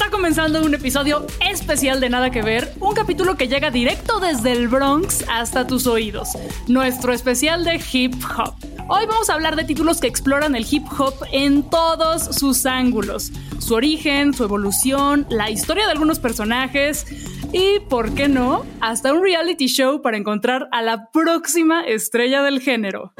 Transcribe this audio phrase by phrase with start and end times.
[0.00, 4.52] Está comenzando un episodio especial de Nada que Ver, un capítulo que llega directo desde
[4.52, 6.30] el Bronx hasta tus oídos,
[6.68, 8.54] nuestro especial de hip hop.
[8.88, 13.30] Hoy vamos a hablar de títulos que exploran el hip hop en todos sus ángulos,
[13.58, 17.04] su origen, su evolución, la historia de algunos personajes
[17.52, 22.62] y, ¿por qué no?, hasta un reality show para encontrar a la próxima estrella del
[22.62, 23.12] género.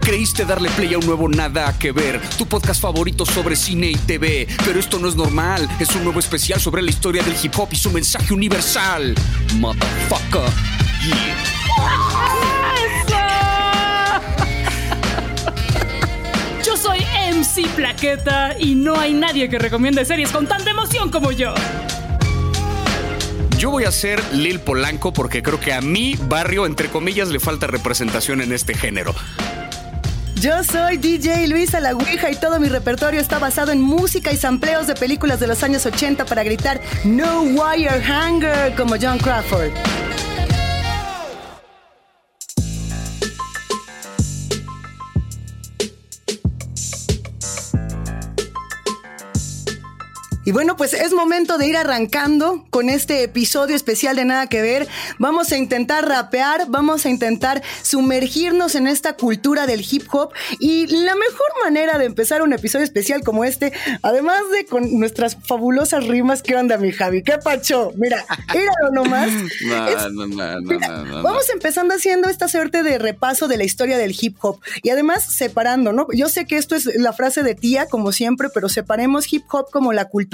[0.00, 3.96] Creíste darle play a un nuevo Nada que ver, tu podcast favorito sobre cine y
[3.96, 4.48] TV.
[4.64, 7.68] Pero esto no es normal, es un nuevo especial sobre la historia del hip hop
[7.70, 9.14] y su mensaje universal.
[9.56, 10.50] Motherfucker.
[16.64, 21.30] Yo soy MC Plaqueta y no hay nadie que recomiende series con tanta emoción como
[21.32, 21.54] yo.
[23.58, 27.38] Yo voy a ser Lil Polanco porque creo que a mi barrio, entre comillas, le
[27.40, 29.14] falta representación en este género.
[30.40, 34.38] Yo soy DJ Luisa La Ouija y todo mi repertorio está basado en música y
[34.38, 39.70] sampleos de películas de los años 80 para gritar No Wire Hanger como John Crawford.
[50.42, 54.62] Y bueno, pues es momento de ir arrancando con este episodio especial de Nada que
[54.62, 54.88] Ver.
[55.18, 60.32] Vamos a intentar rapear, vamos a intentar sumergirnos en esta cultura del hip hop.
[60.58, 65.36] Y la mejor manera de empezar un episodio especial como este, además de con nuestras
[65.44, 67.22] fabulosas rimas, ¿qué onda, mi Javi?
[67.22, 67.92] ¿Qué pacho?
[67.96, 69.30] Mira, míralo nomás.
[69.60, 74.38] no, no, no, vamos empezando haciendo esta suerte de repaso de la historia del hip
[74.40, 74.58] hop.
[74.82, 76.06] Y además separando, ¿no?
[76.14, 79.66] Yo sé que esto es la frase de tía, como siempre, pero separemos hip hop
[79.70, 80.29] como la cultura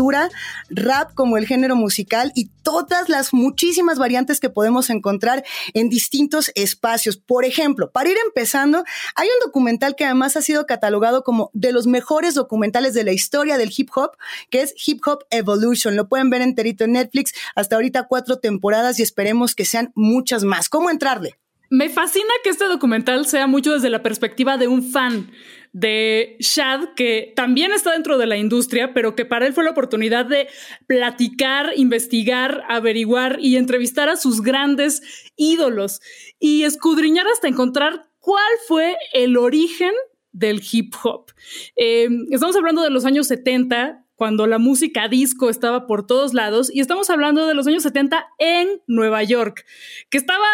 [0.70, 5.44] rap como el género musical y todas las muchísimas variantes que podemos encontrar
[5.74, 7.16] en distintos espacios.
[7.16, 11.72] Por ejemplo, para ir empezando, hay un documental que además ha sido catalogado como de
[11.72, 14.16] los mejores documentales de la historia del hip hop,
[14.50, 15.96] que es Hip Hop Evolution.
[15.96, 20.44] Lo pueden ver enterito en Netflix, hasta ahorita cuatro temporadas y esperemos que sean muchas
[20.44, 20.68] más.
[20.68, 21.38] ¿Cómo entrarle?
[21.68, 25.30] Me fascina que este documental sea mucho desde la perspectiva de un fan
[25.76, 29.72] de Shad, que también está dentro de la industria, pero que para él fue la
[29.72, 30.48] oportunidad de
[30.86, 35.02] platicar, investigar, averiguar y entrevistar a sus grandes
[35.36, 36.00] ídolos
[36.38, 39.92] y escudriñar hasta encontrar cuál fue el origen
[40.32, 41.32] del hip hop.
[41.76, 46.74] Em, estamos hablando de los años 70, cuando la música disco estaba por todos lados,
[46.74, 49.66] y estamos hablando de los años 70 en Nueva York,
[50.08, 50.46] que estaba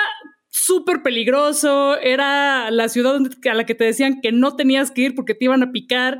[0.54, 3.18] súper peligroso, era la ciudad
[3.50, 6.18] a la que te decían que no tenías que ir porque te iban a picar,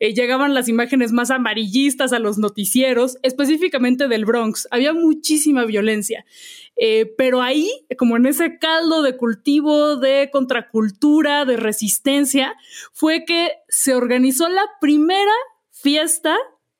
[0.00, 6.24] eh, llegaban las imágenes más amarillistas a los noticieros, específicamente del Bronx, había muchísima violencia,
[6.76, 12.56] eh, pero ahí, como en ese caldo de cultivo, de contracultura, de resistencia,
[12.94, 15.34] fue que se organizó la primera
[15.70, 16.34] fiesta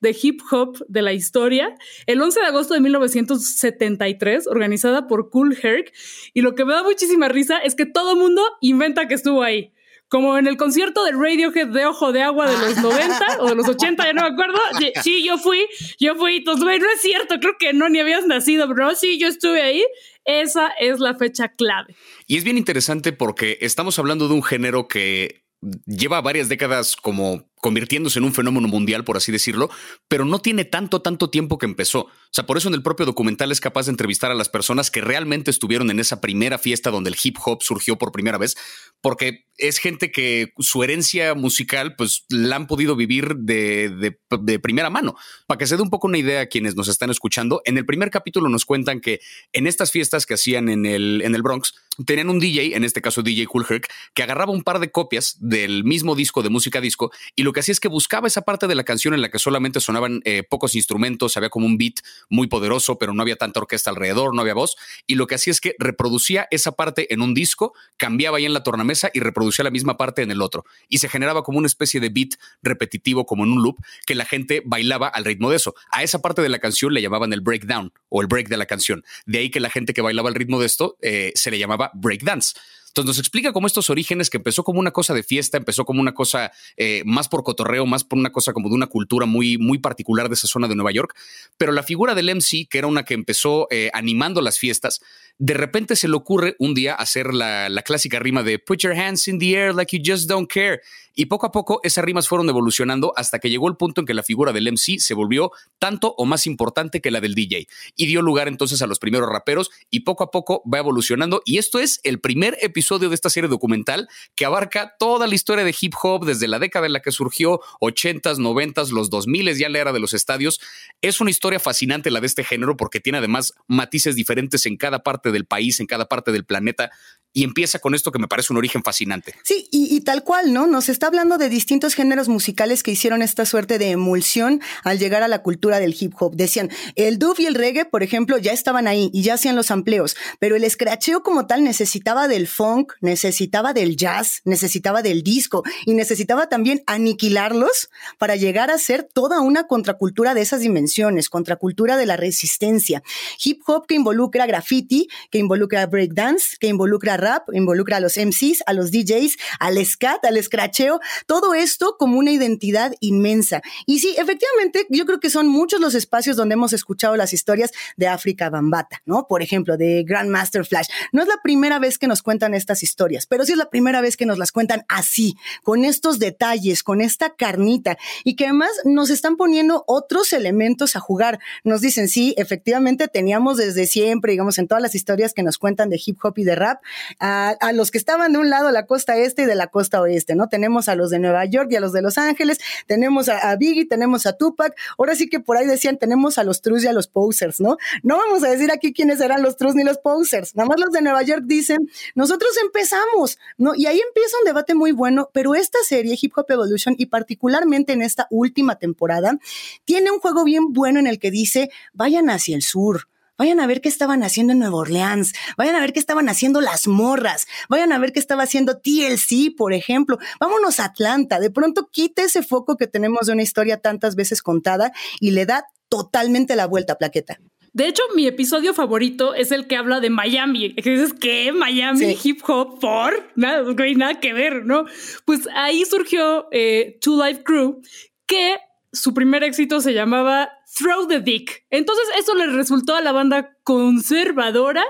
[0.05, 5.57] de hip hop de la historia, el 11 de agosto de 1973, organizada por Cool
[5.59, 5.91] Herc.
[6.33, 9.71] Y lo que me da muchísima risa es que todo mundo inventa que estuvo ahí.
[10.07, 13.55] Como en el concierto de Radiohead de Ojo de Agua de los 90 o de
[13.55, 14.59] los 80, ya no me acuerdo.
[15.01, 15.65] Sí, yo fui,
[15.99, 16.37] yo fui.
[16.37, 19.83] Entonces, no es cierto, creo que no ni habías nacido, pero sí, yo estuve ahí.
[20.23, 21.95] Esa es la fecha clave.
[22.27, 25.43] Y es bien interesante porque estamos hablando de un género que
[25.87, 29.71] lleva varias décadas como convirtiéndose en un fenómeno mundial, por así decirlo,
[30.07, 32.01] pero no tiene tanto, tanto tiempo que empezó.
[32.01, 34.91] O sea, por eso en el propio documental es capaz de entrevistar a las personas
[34.91, 38.55] que realmente estuvieron en esa primera fiesta donde el hip hop surgió por primera vez,
[39.01, 44.91] porque es gente que su herencia musical, pues la han podido vivir de, de primera
[44.91, 45.15] mano.
[45.47, 47.85] Para que se dé un poco una idea a quienes nos están escuchando, en el
[47.87, 49.21] primer capítulo nos cuentan que
[49.53, 51.73] en estas fiestas que hacían en el, en el Bronx,
[52.05, 55.37] tenían un DJ, en este caso DJ Cool Herc, que agarraba un par de copias
[55.39, 58.67] del mismo disco de música disco y lo que hacía es que buscaba esa parte
[58.67, 61.95] de la canción en la que solamente sonaban eh, pocos instrumentos, había como un beat
[62.29, 64.75] muy poderoso, pero no había tanta orquesta alrededor, no había voz,
[65.07, 68.53] y lo que hacía es que reproducía esa parte en un disco, cambiaba ahí en
[68.53, 71.67] la tornamesa y reproducía la misma parte en el otro, y se generaba como una
[71.67, 75.55] especie de beat repetitivo, como en un loop, que la gente bailaba al ritmo de
[75.55, 75.73] eso.
[75.91, 78.65] A esa parte de la canción le llamaban el breakdown o el break de la
[78.65, 79.03] canción.
[79.25, 81.89] De ahí que la gente que bailaba al ritmo de esto eh, se le llamaba
[81.93, 82.53] breakdance.
[82.95, 85.99] Entonces nos explica cómo estos orígenes que empezó como una cosa de fiesta, empezó como
[85.99, 89.57] una cosa eh, más por cotorreo, más por una cosa como de una cultura muy,
[89.57, 91.13] muy particular de esa zona de Nueva York.
[91.57, 95.01] Pero la figura del MC, que era una que empezó eh, animando las fiestas,
[95.37, 98.93] de repente se le ocurre un día hacer la, la, clásica rima de Put your
[98.93, 100.81] hands in the air like you just don't care.
[101.17, 104.13] Y poco a poco esas rimas fueron evolucionando hasta que llegó el punto en que
[104.13, 107.67] la figura del MC se volvió tanto o más importante que la del DJ.
[107.95, 111.41] Y dio lugar entonces a los primeros raperos y poco a poco va evolucionando.
[111.45, 115.63] Y esto es el primer episodio de esta serie documental que abarca toda la historia
[115.63, 119.69] de hip hop desde la década en la que surgió, 80s, 90s, los 2000 ya
[119.69, 120.59] la era de los estadios.
[121.01, 125.03] Es una historia fascinante la de este género porque tiene además matices diferentes en cada
[125.03, 126.91] parte del país, en cada parte del planeta
[127.35, 129.35] y empieza con esto que me parece un origen fascinante.
[129.43, 130.67] Sí, y, tal cual, ¿no?
[130.67, 135.21] Nos está hablando de distintos géneros musicales que hicieron esta suerte de emulsión al llegar
[135.21, 136.37] a la cultura del hip hop.
[136.37, 139.69] Decían, el dub y el reggae, por ejemplo, ya estaban ahí y ya hacían los
[139.69, 145.63] amplios, pero el escracheo como tal necesitaba del funk, necesitaba del jazz, necesitaba del disco
[145.85, 151.97] y necesitaba también aniquilarlos para llegar a ser toda una contracultura de esas dimensiones, contracultura
[151.97, 153.03] de la resistencia.
[153.43, 158.63] Hip hop que involucra graffiti, que involucra breakdance, que involucra rap, involucra a los MCs,
[158.65, 163.61] a los DJs, al scat, al scratcheo, todo esto como una identidad inmensa.
[163.85, 167.71] Y sí, efectivamente, yo creo que son muchos los espacios donde hemos escuchado las historias
[167.97, 169.27] de África Bambata, ¿no?
[169.27, 170.87] Por ejemplo, de Grandmaster Flash.
[171.11, 174.01] No es la primera vez que nos cuentan estas historias, pero sí es la primera
[174.01, 178.71] vez que nos las cuentan así, con estos detalles, con esta carnita, y que además
[178.83, 181.39] nos están poniendo otros elementos a jugar.
[181.63, 185.89] Nos dicen, sí, efectivamente teníamos desde siempre, digamos, en todas las historias que nos cuentan
[185.89, 186.81] de hip hop y de rap,
[187.19, 190.35] a, los que estaban de un lado, la costa este y de la costa oeste,
[190.35, 190.49] ¿no?
[190.49, 193.85] Tenemos a los de Nueva York y a los de Los Ángeles, tenemos a, Biggie,
[193.85, 196.93] tenemos a Tupac, ahora sí que por ahí decían, tenemos a los trus y a
[196.93, 197.77] los posers, ¿no?
[198.03, 200.91] No vamos a decir aquí quiénes eran los trus ni los posers, nada más los
[200.91, 203.73] de Nueva York dicen, nosotros empezamos, ¿no?
[203.75, 207.93] Y ahí empieza un debate muy bueno, pero esta serie, Hip Hop Evolution, y particularmente
[207.93, 209.37] en esta última temporada,
[209.85, 213.67] tiene un juego bien bueno en el que dice, vayan hacia el sur, Vayan a
[213.67, 215.33] ver qué estaban haciendo en Nueva Orleans.
[215.57, 217.47] Vayan a ver qué estaban haciendo las morras.
[217.69, 220.17] Vayan a ver qué estaba haciendo TLC, por ejemplo.
[220.39, 221.39] Vámonos a Atlanta.
[221.39, 225.45] De pronto quita ese foco que tenemos de una historia tantas veces contada y le
[225.45, 227.39] da totalmente la vuelta a plaqueta.
[227.73, 230.73] De hecho, mi episodio favorito es el que habla de Miami.
[230.75, 231.51] Que dices, ¿qué?
[231.51, 234.85] Miami, hip hop, por nada, no hay nada que ver, ¿no?
[235.25, 237.81] Pues ahí surgió eh, Two Life Crew,
[238.25, 238.55] que
[238.95, 241.65] su primer éxito se llamaba Throw the Dick.
[241.69, 244.83] Entonces eso le resultó a la banda conservadora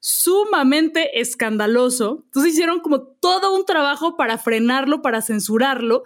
[0.00, 2.22] sumamente escandaloso.
[2.26, 6.04] Entonces hicieron como todo un trabajo para frenarlo, para censurarlo.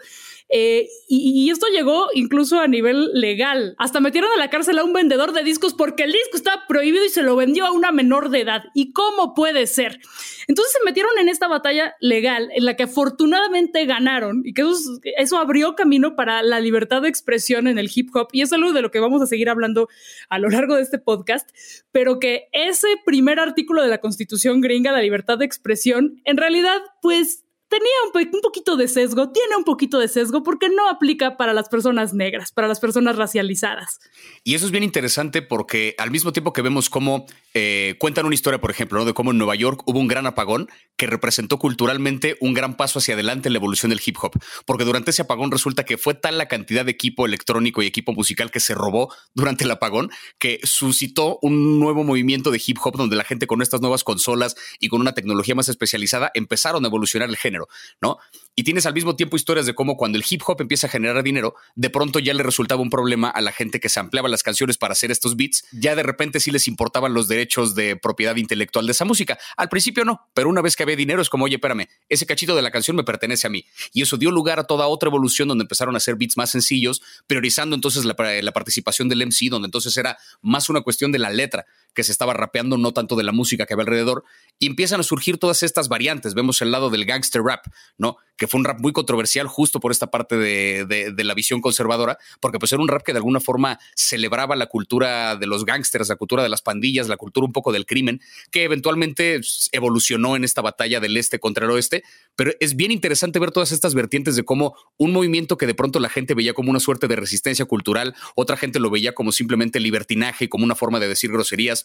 [0.56, 3.75] Eh, y, esto llegó incluso a nivel legal.
[3.77, 7.05] Hasta metieron a la cárcel a un vendedor de discos porque el disco estaba prohibido
[7.05, 8.62] y se lo vendió a una menor de edad.
[8.73, 9.99] ¿Y cómo puede ser?
[10.47, 15.01] Entonces se metieron en esta batalla legal en la que afortunadamente ganaron y que eso,
[15.17, 18.29] eso abrió camino para la libertad de expresión en el hip hop.
[18.31, 19.89] Y es algo de lo que vamos a seguir hablando
[20.29, 21.51] a lo largo de este podcast.
[21.91, 26.81] Pero que ese primer artículo de la Constitución gringa, la libertad de expresión, en realidad,
[27.03, 27.44] pues
[27.75, 31.69] tenía un, poquito de sesgo, tiene un poquito de sesgo porque no aplica para las
[31.69, 33.99] personas negras, para las personas racializadas.
[34.44, 38.35] Y eso es bien interesante porque al mismo tiempo que vemos cómo eh, cuentan una
[38.35, 39.05] historia, por ejemplo, ¿no?
[39.05, 42.99] de cómo en Nueva York hubo un gran apagón que representó culturalmente un gran paso
[42.99, 44.33] hacia adelante en la evolución del hip hop,
[44.67, 48.12] porque durante ese apagón resulta que fue tal la cantidad de equipo electrónico y equipo
[48.12, 52.97] musical que se robó durante el apagón que suscitó un nuevo movimiento de hip hop
[52.97, 56.89] donde la gente con estas nuevas consolas y con una tecnología más especializada empezaron a
[56.89, 57.69] evolucionar el género.
[58.01, 58.19] ¿no?
[58.56, 61.23] Y tienes al mismo tiempo historias de cómo cuando el hip hop empieza a generar
[61.25, 64.45] dinero, de pronto ya le resultaba un problema a la gente que se ampliaba las
[64.45, 68.37] canciones para hacer estos beats, ya de repente sí les importaban los derechos de propiedad
[68.37, 69.39] intelectual de esa música.
[69.56, 72.55] Al principio no, pero una vez que había dinero es como, oye, espérame, ese cachito
[72.55, 73.65] de la canción me pertenece a mí.
[73.93, 77.03] Y eso dio lugar a toda otra evolución donde empezaron a hacer beats más sencillos,
[77.27, 81.31] priorizando entonces la, la participación del MC, donde entonces era más una cuestión de la
[81.31, 84.24] letra que se estaba rapeando, no tanto de la música que había alrededor,
[84.58, 86.34] y empiezan a surgir todas estas variantes.
[86.34, 87.67] Vemos el lado del gangster rap,
[87.98, 88.17] ¿no?
[88.36, 92.58] Que fue un rap muy controversial justo por esta parte de, la visión conservadora, porque
[92.58, 96.17] pues era un rap que de alguna forma celebraba la cultura de los gangsters, la
[96.17, 98.20] cultura de las pandillas, la cultura un poco del crimen,
[98.51, 99.41] que eventualmente
[99.72, 102.03] evolucionó en esta batalla del este contra el oeste,
[102.36, 106.01] pero es bien interesante ver todas estas vertientes de cómo un movimiento que de pronto
[106.01, 109.81] la gente veía como una suerte de resistencia cultural, otra gente lo veía como simplemente
[109.81, 111.83] libertinaje, como una forma de decir groserías,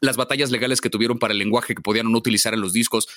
[0.00, 3.08] las batallas legales que tuvieron para el lenguaje que podían no utilizar en los discos,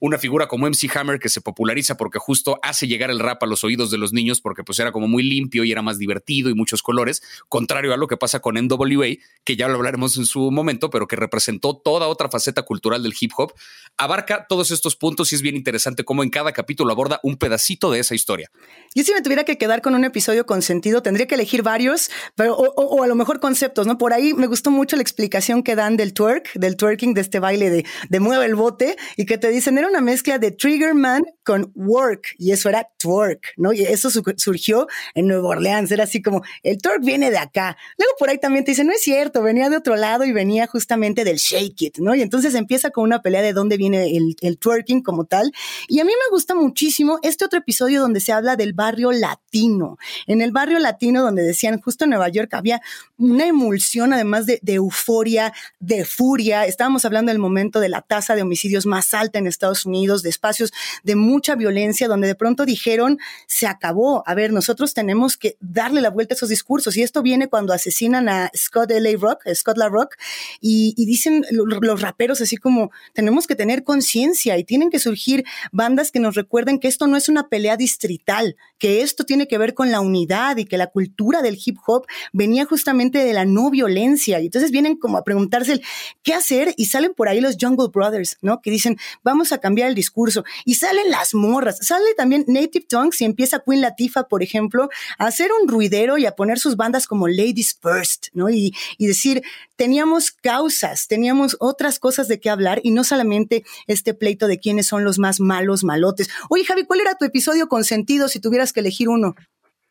[0.00, 3.46] una figura como MC Hammer que se populariza porque justo hace llegar el rap a
[3.46, 6.50] los oídos de los niños porque pues era como muy limpio y era más divertido
[6.50, 9.06] y muchos colores, contrario a lo que pasa con NWA,
[9.44, 13.14] que ya lo hablaremos en su momento, pero que representó toda otra faceta cultural del
[13.18, 13.52] hip hop,
[13.96, 17.90] abarca todos estos puntos y es bien interesante cómo en cada capítulo aborda un pedacito
[17.90, 18.50] de esa historia.
[18.94, 22.10] Yo si me tuviera que quedar con un episodio con sentido, tendría que elegir varios,
[22.34, 23.98] pero o, a lo mejor conceptos, ¿no?
[23.98, 27.38] Por ahí me gustó mucho la explicación que dan del twerk, del twerking, de este
[27.38, 30.94] baile de, de mueve el bote y que te dicen era una mezcla de Trigger
[30.94, 33.72] Man con work y eso era twerk, ¿no?
[33.72, 37.76] Y eso surgió en Nueva Orleans, era así como el twerk viene de acá.
[37.98, 40.66] Luego por ahí también te dicen, no es cierto, venía de otro lado y venía
[40.66, 42.14] justamente del shake it, ¿no?
[42.14, 45.52] Y entonces empieza con una pelea de dónde viene el, twerking como tal.
[45.88, 49.98] Y a mí me gusta muchísimo este otro episodio donde se habla del barrio latino.
[50.26, 52.80] En el barrio latino donde decían justo en Nueva York había
[53.18, 56.66] una emulsión además de, de euforia, de furia.
[56.66, 60.30] Estábamos hablando del momento de la tasa de homicidios más alta en Estados Unidos, de
[60.30, 60.72] espacios
[61.02, 64.22] de mucha violencia, donde de pronto dijeron, se acabó.
[64.26, 66.96] A ver, nosotros tenemos que darle la vuelta a esos discursos.
[66.96, 69.16] Y esto viene cuando asesinan a Scott L.A.
[69.18, 70.16] Rock, Scott La Rock,
[70.60, 76.10] y, dicen los raperos así como, tenemos que tener conciencia y tienen que surgir bandas
[76.10, 79.74] que nos recuerden que esto no es una pelea distrital, que esto tiene que ver
[79.74, 83.70] con la unidad y que la cultura del hip hop venía justamente de la no
[83.70, 84.40] violencia.
[84.40, 85.80] Y entonces vienen como a preguntarse
[86.22, 88.60] qué hacer y salen por ahí los Jungle Brothers, ¿no?
[88.60, 90.44] Que dicen, vamos a cambiar el discurso.
[90.64, 95.26] Y salen las morras, sale también Native Tongues y empieza Queen Latifah, por ejemplo, a
[95.26, 98.50] hacer un ruidero y a poner sus bandas como Ladies First, ¿no?
[98.50, 99.42] Y, y decir,
[99.76, 104.86] teníamos causas, teníamos otras cosas de qué hablar y no solamente este pleito de quiénes
[104.86, 106.30] son los más malos malotes.
[106.48, 109.34] Oye, Javi, ¿cuál era tu episodio con sentido si tuvieras que elegir uno?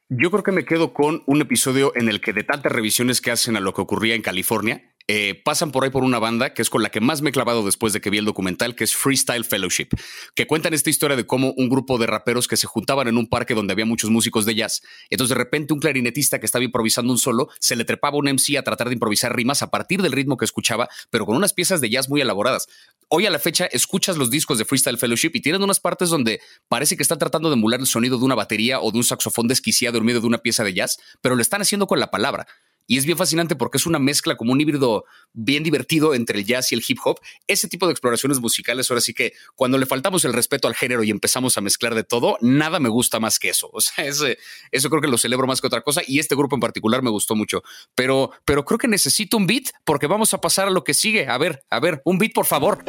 [0.09, 3.29] Yo creo que me quedo con un episodio en el que de tantas revisiones que
[3.29, 6.61] hacen a lo que ocurría en California, eh, pasan por ahí por una banda que
[6.61, 8.83] es con la que más me he clavado después de que vi el documental, que
[8.83, 9.87] es Freestyle Fellowship,
[10.35, 13.27] que cuentan esta historia de cómo un grupo de raperos que se juntaban en un
[13.27, 14.83] parque donde había muchos músicos de jazz.
[15.09, 18.57] Entonces, de repente, un clarinetista que estaba improvisando un solo se le trepaba un MC
[18.59, 21.81] a tratar de improvisar rimas a partir del ritmo que escuchaba, pero con unas piezas
[21.81, 22.67] de jazz muy elaboradas.
[23.07, 26.39] Hoy a la fecha escuchas los discos de Freestyle Fellowship y tienen unas partes donde
[26.67, 29.47] parece que están tratando de emular el sonido de una batería o de un saxofón
[29.47, 32.45] desquiciado en medio de una pieza de jazz, pero lo están haciendo con la palabra.
[32.89, 36.45] Y es bien fascinante porque es una mezcla como un híbrido bien divertido entre el
[36.45, 37.19] jazz y el hip hop.
[37.45, 41.03] Ese tipo de exploraciones musicales, ahora sí que cuando le faltamos el respeto al género
[41.03, 43.69] y empezamos a mezclar de todo, nada me gusta más que eso.
[43.79, 44.37] O sea, ese,
[44.71, 47.11] eso creo que lo celebro más que otra cosa y este grupo en particular me
[47.11, 47.63] gustó mucho.
[47.95, 51.27] Pero, pero creo que necesito un beat porque vamos a pasar a lo que sigue.
[51.27, 52.83] A ver, a ver, un beat por favor.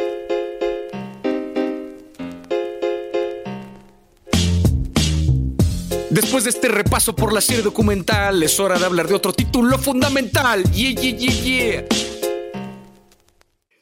[6.11, 9.79] Después de este repaso por la serie documental, es hora de hablar de otro título
[9.79, 10.64] fundamental.
[10.73, 11.85] Yeah, yeah, yeah, yeah.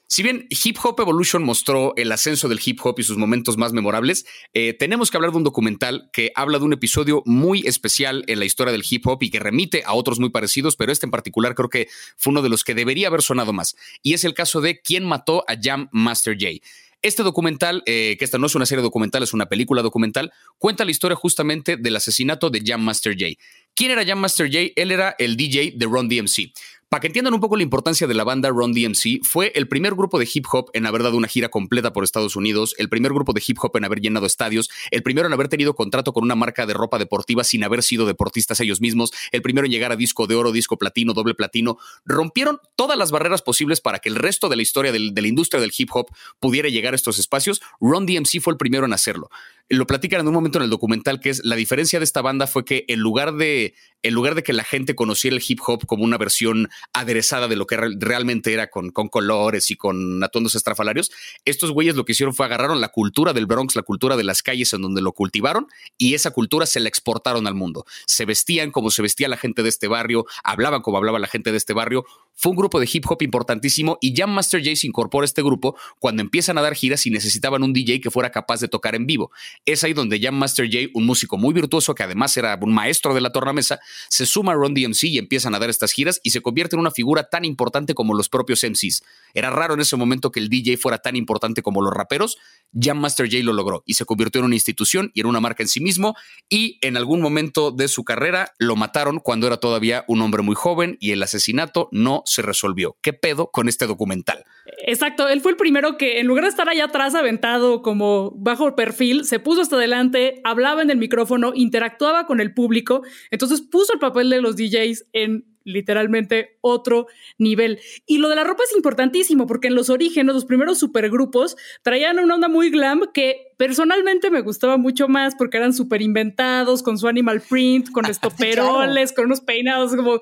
[0.09, 3.73] Si bien Hip Hop Evolution mostró el ascenso del hip hop y sus momentos más
[3.73, 8.25] memorables, eh, tenemos que hablar de un documental que habla de un episodio muy especial
[8.27, 11.07] en la historia del hip hop y que remite a otros muy parecidos, pero este
[11.07, 13.75] en particular creo que fue uno de los que debería haber sonado más.
[14.03, 16.61] Y es el caso de ¿Quién mató a Jam Master Jay?
[17.01, 20.85] Este documental, eh, que esta no es una serie documental, es una película documental, cuenta
[20.85, 23.39] la historia justamente del asesinato de Jam Master Jay.
[23.75, 24.73] ¿Quién era Jam Master Jay?
[24.75, 26.53] Él era el DJ de Ron DMC.
[26.89, 29.95] Para que entiendan un poco la importancia de la banda Run DMC, fue el primer
[29.95, 33.13] grupo de hip hop en haber dado una gira completa por Estados Unidos, el primer
[33.13, 36.25] grupo de hip hop en haber llenado estadios, el primero en haber tenido contrato con
[36.25, 39.93] una marca de ropa deportiva sin haber sido deportistas ellos mismos, el primero en llegar
[39.93, 41.77] a disco de oro, disco platino, doble platino.
[42.07, 45.61] Rompieron todas las barreras posibles para que el resto de la historia de la industria
[45.61, 46.07] del hip hop
[46.41, 47.61] pudiera llegar a estos espacios.
[47.83, 49.29] Run DMC fue el primero en hacerlo
[49.71, 52.47] lo platican en un momento en el documental que es la diferencia de esta banda
[52.47, 55.87] fue que en lugar de en lugar de que la gente conociera el hip hop
[55.87, 60.55] como una versión aderezada de lo que realmente era con, con colores y con atuendos
[60.55, 61.11] estrafalarios,
[61.45, 64.43] estos güeyes lo que hicieron fue agarraron la cultura del Bronx, la cultura de las
[64.43, 67.85] calles en donde lo cultivaron y esa cultura se la exportaron al mundo.
[68.07, 71.51] Se vestían como se vestía la gente de este barrio, hablaban como hablaba la gente
[71.51, 72.05] de este barrio.
[72.41, 75.43] Fue un grupo de hip hop importantísimo y Jam Master Jay se incorpora a este
[75.43, 78.95] grupo cuando empiezan a dar giras y necesitaban un DJ que fuera capaz de tocar
[78.95, 79.33] en vivo.
[79.65, 83.13] Es ahí donde Jam Master Jay, un músico muy virtuoso que además era un maestro
[83.13, 86.31] de la tornamesa, se suma a Ron DMC y empiezan a dar estas giras y
[86.31, 89.03] se convierte en una figura tan importante como los propios MCs.
[89.35, 92.39] Era raro en ese momento que el DJ fuera tan importante como los raperos.
[92.73, 95.65] Jam Master Jay lo logró y se convirtió en una institución y en una marca
[95.65, 96.15] en sí mismo
[96.49, 100.55] y en algún momento de su carrera lo mataron cuando era todavía un hombre muy
[100.55, 102.97] joven y el asesinato no se resolvió.
[103.03, 104.45] ¿Qué pedo con este documental?
[104.87, 108.75] Exacto, él fue el primero que en lugar de estar allá atrás aventado como bajo
[108.77, 113.93] perfil, se puso hasta adelante, hablaba en el micrófono, interactuaba con el público, entonces puso
[113.93, 117.07] el papel de los DJs en literalmente otro
[117.37, 117.81] nivel.
[118.07, 122.19] Y lo de la ropa es importantísimo porque en los orígenes, los primeros supergrupos traían
[122.19, 126.97] una onda muy glam que personalmente me gustaba mucho más porque eran súper inventados, con
[126.97, 130.21] su animal print, con estoperoles, con unos peinados como,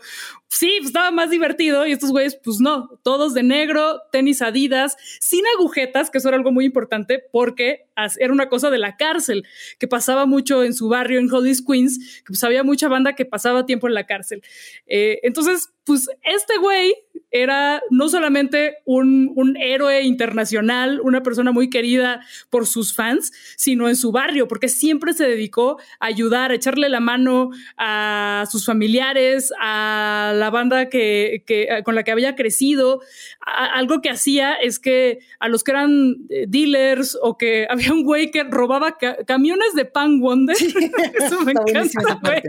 [0.49, 4.97] sí, pues, estaba más divertido y estos güeyes, pues no, todos de negro, tenis adidas,
[5.21, 7.87] sin agujetas, que eso era algo muy importante porque
[8.19, 9.47] era una cosa de la cárcel,
[9.79, 13.27] que pasaba mucho en su barrio en Hollis, Queens, que pues había mucha banda que
[13.27, 14.43] pasaba tiempo en la cárcel.
[14.87, 16.95] Eh, entonces, pues este güey
[17.31, 23.89] era no solamente un, un, héroe internacional, una persona muy querida por sus fans, sino
[23.89, 28.65] en su barrio, porque siempre se dedicó a ayudar, a echarle la mano a sus
[28.65, 33.01] familiares, a la banda que, que con la que había crecido.
[33.41, 38.05] algo que hacía es que a los que eran eh, dealers o que había un
[38.05, 40.57] güey que robaba camiones de Pan Wonder,
[41.15, 42.43] eso me encanta, güey.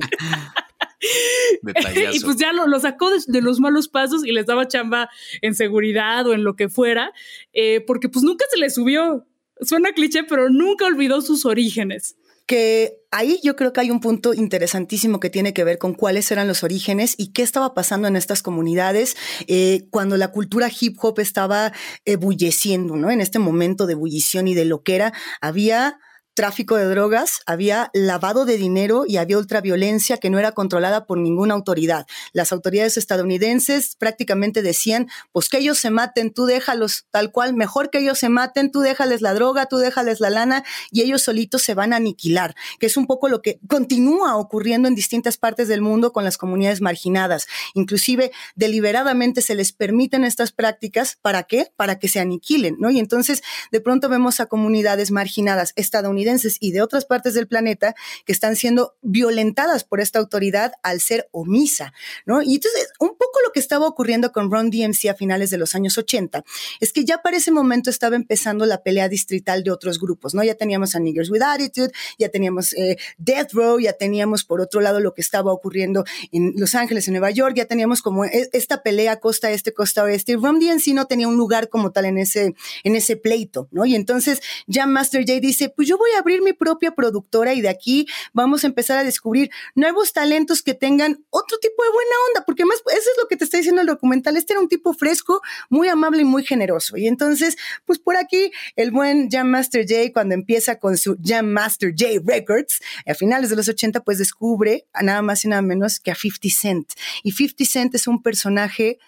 [2.13, 5.09] y pues ya lo, sacó de, los malos pasos y les daba chamba
[5.41, 7.11] en seguridad o en lo que fuera,
[7.53, 9.25] eh, porque pues nunca se le subió.
[9.61, 12.15] Suena cliché, pero nunca olvidó sus orígenes
[12.47, 16.31] que ahí yo creo que hay un punto interesantísimo que tiene que ver con cuáles
[16.31, 20.97] eran los orígenes y qué estaba pasando en estas comunidades eh, cuando la cultura hip
[21.01, 21.73] hop estaba
[22.05, 23.11] ebulleciendo, ¿no?
[23.11, 25.99] En este momento de ebullición y de loquera, había
[26.37, 31.17] tráfico de drogas, había lavado de dinero y había ultraviolencia que no era controlada por
[31.17, 32.05] ninguna autoridad.
[32.31, 37.89] Las autoridades estadounidenses prácticamente decían, pues que ellos se maten, tú déjalos tal cual, mejor
[37.89, 41.63] que ellos se maten, tú déjales la droga, tú déjales la lana y ellos solitos
[41.63, 45.67] se van a aniquilar, que es un poco lo que continúa ocurriendo en distintas partes
[45.67, 47.47] del mundo con las comunidades marginadas.
[47.73, 51.71] Inclusive deliberadamente se les permiten estas prácticas, ¿para qué?
[51.75, 52.91] Para que se aniquilen, ¿no?
[52.91, 53.41] Y entonces
[53.71, 56.26] de pronto vemos a comunidades marginadas estadounidenses
[56.59, 61.29] y de otras partes del planeta que están siendo violentadas por esta autoridad al ser
[61.31, 61.93] omisa,
[62.25, 62.41] ¿no?
[62.41, 65.75] Y entonces, un poco lo que estaba ocurriendo con Ron DMC a finales de los
[65.75, 66.43] años 80
[66.79, 70.43] es que ya para ese momento estaba empezando la pelea distrital de otros grupos, ¿no?
[70.43, 74.81] Ya teníamos a Niggers with Attitude, ya teníamos eh, Death Row, ya teníamos por otro
[74.81, 78.49] lado lo que estaba ocurriendo en Los Ángeles, en Nueva York, ya teníamos como e,
[78.53, 82.05] esta pelea costa este, costa oeste, y Ron DMC no tenía un lugar como tal
[82.05, 82.53] en ese,
[82.83, 83.85] en ese pleito, ¿no?
[83.85, 87.61] Y entonces ya Master J dice, pues yo voy a abrir mi propia productora y
[87.61, 92.15] de aquí vamos a empezar a descubrir nuevos talentos que tengan otro tipo de buena
[92.29, 94.37] onda, porque más eso es lo que te está diciendo el documental.
[94.37, 96.97] Este era un tipo fresco, muy amable y muy generoso.
[96.97, 101.47] Y entonces, pues por aquí, el buen Jam Master J, cuando empieza con su Jam
[101.47, 105.61] Master J Records, a finales de los 80, pues descubre a nada más y nada
[105.61, 106.91] menos que a 50 Cent.
[107.23, 108.99] Y 50 Cent es un personaje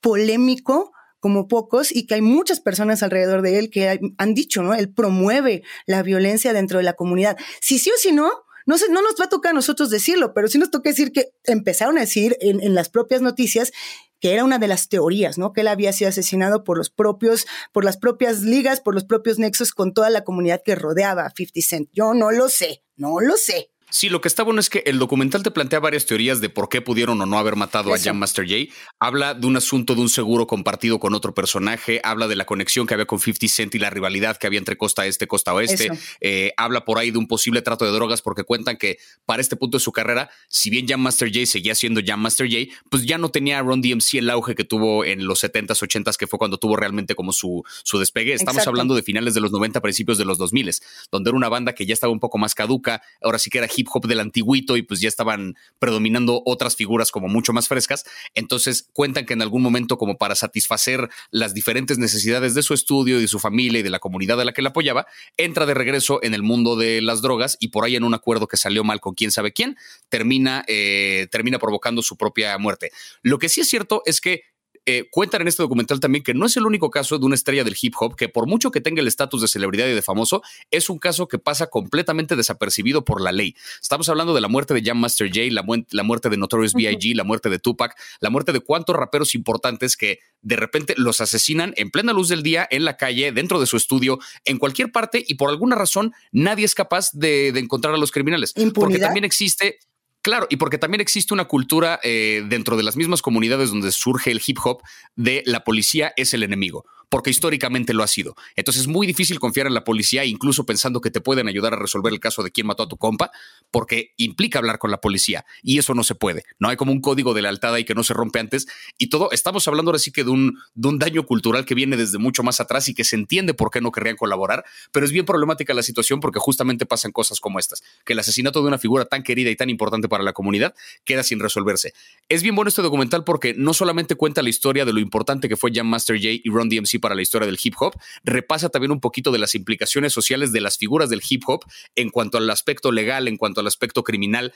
[0.00, 4.74] polémico, como pocos y que hay muchas personas alrededor de él que han dicho, ¿no?
[4.74, 7.36] Él promueve la violencia dentro de la comunidad.
[7.60, 8.30] Si sí o si no,
[8.66, 11.30] no, no nos va a tocar a nosotros decirlo, pero sí nos toca decir que
[11.44, 13.72] empezaron a decir en, en, las propias noticias
[14.20, 15.52] que era una de las teorías, ¿no?
[15.52, 19.38] Que él había sido asesinado por los propios, por las propias ligas, por los propios
[19.38, 21.90] nexos con toda la comunidad que rodeaba a 50 Cent.
[21.92, 23.70] Yo no lo sé, no lo sé.
[23.88, 26.68] Sí, lo que está bueno es que el documental te plantea varias teorías de por
[26.68, 28.70] qué pudieron o no haber matado a Jam Master Jay.
[28.98, 32.86] Habla de un asunto de un seguro compartido con otro personaje, habla de la conexión
[32.86, 35.90] que había con 50 Cent y la rivalidad que había entre costa este, costa oeste.
[36.20, 39.54] Eh, habla por ahí de un posible trato de drogas porque cuentan que para este
[39.54, 43.06] punto de su carrera, si bien Jam Master Jay seguía siendo Jam Master Jay, pues
[43.06, 46.40] ya no tenía Ron DMC el auge que tuvo en los 70s, 80s, que fue
[46.40, 48.34] cuando tuvo realmente como su, su despegue.
[48.34, 50.70] Estamos hablando de finales de los 90, principios de los 2000,
[51.12, 53.68] donde era una banda que ya estaba un poco más caduca, ahora sí que era
[53.76, 58.04] hip hop del antiguito y pues ya estaban predominando otras figuras como mucho más frescas.
[58.34, 63.18] Entonces cuentan que en algún momento como para satisfacer las diferentes necesidades de su estudio,
[63.18, 66.20] de su familia y de la comunidad a la que le apoyaba, entra de regreso
[66.22, 69.00] en el mundo de las drogas y por ahí en un acuerdo que salió mal
[69.00, 69.76] con quién sabe quién,
[70.08, 72.90] termina, eh, termina provocando su propia muerte.
[73.22, 74.42] Lo que sí es cierto es que
[74.86, 77.64] eh, cuentan en este documental también que no es el único caso de una estrella
[77.64, 80.42] del hip hop que por mucho que tenga el estatus de celebridad y de famoso,
[80.70, 83.56] es un caso que pasa completamente desapercibido por la ley.
[83.82, 87.14] Estamos hablando de la muerte de Jam Master Jay, la, la muerte de Notorious B.I.G.,
[87.16, 91.74] la muerte de Tupac, la muerte de cuantos raperos importantes que de repente los asesinan
[91.76, 95.24] en plena luz del día, en la calle, dentro de su estudio, en cualquier parte
[95.26, 98.54] y por alguna razón nadie es capaz de, encontrar a los criminales.
[98.74, 99.80] Porque también existe
[100.26, 104.32] Claro, y porque también existe una cultura eh, dentro de las mismas comunidades donde surge
[104.32, 104.82] el hip hop
[105.14, 106.84] de la policía es el enemigo.
[107.08, 108.34] Porque históricamente lo ha sido.
[108.56, 111.78] Entonces es muy difícil confiar en la policía, incluso pensando que te pueden ayudar a
[111.78, 113.30] resolver el caso de quién mató a tu compa,
[113.70, 116.44] porque implica hablar con la policía y eso no se puede.
[116.58, 118.66] No hay como un código de lealtad ahí que no se rompe antes
[118.98, 119.30] y todo.
[119.30, 122.42] Estamos hablando ahora sí que de un, de un daño cultural que viene desde mucho
[122.42, 125.74] más atrás y que se entiende por qué no querrían colaborar, pero es bien problemática
[125.74, 129.22] la situación porque justamente pasan cosas como estas, que el asesinato de una figura tan
[129.22, 131.92] querida y tan importante para la comunidad queda sin resolverse.
[132.28, 135.56] Es bien bueno este documental porque no solamente cuenta la historia de lo importante que
[135.56, 138.92] fue Jam Master Jay y Ron DMC para la historia del hip hop, repasa también
[138.92, 142.48] un poquito de las implicaciones sociales de las figuras del hip hop en cuanto al
[142.50, 144.52] aspecto legal, en cuanto al aspecto criminal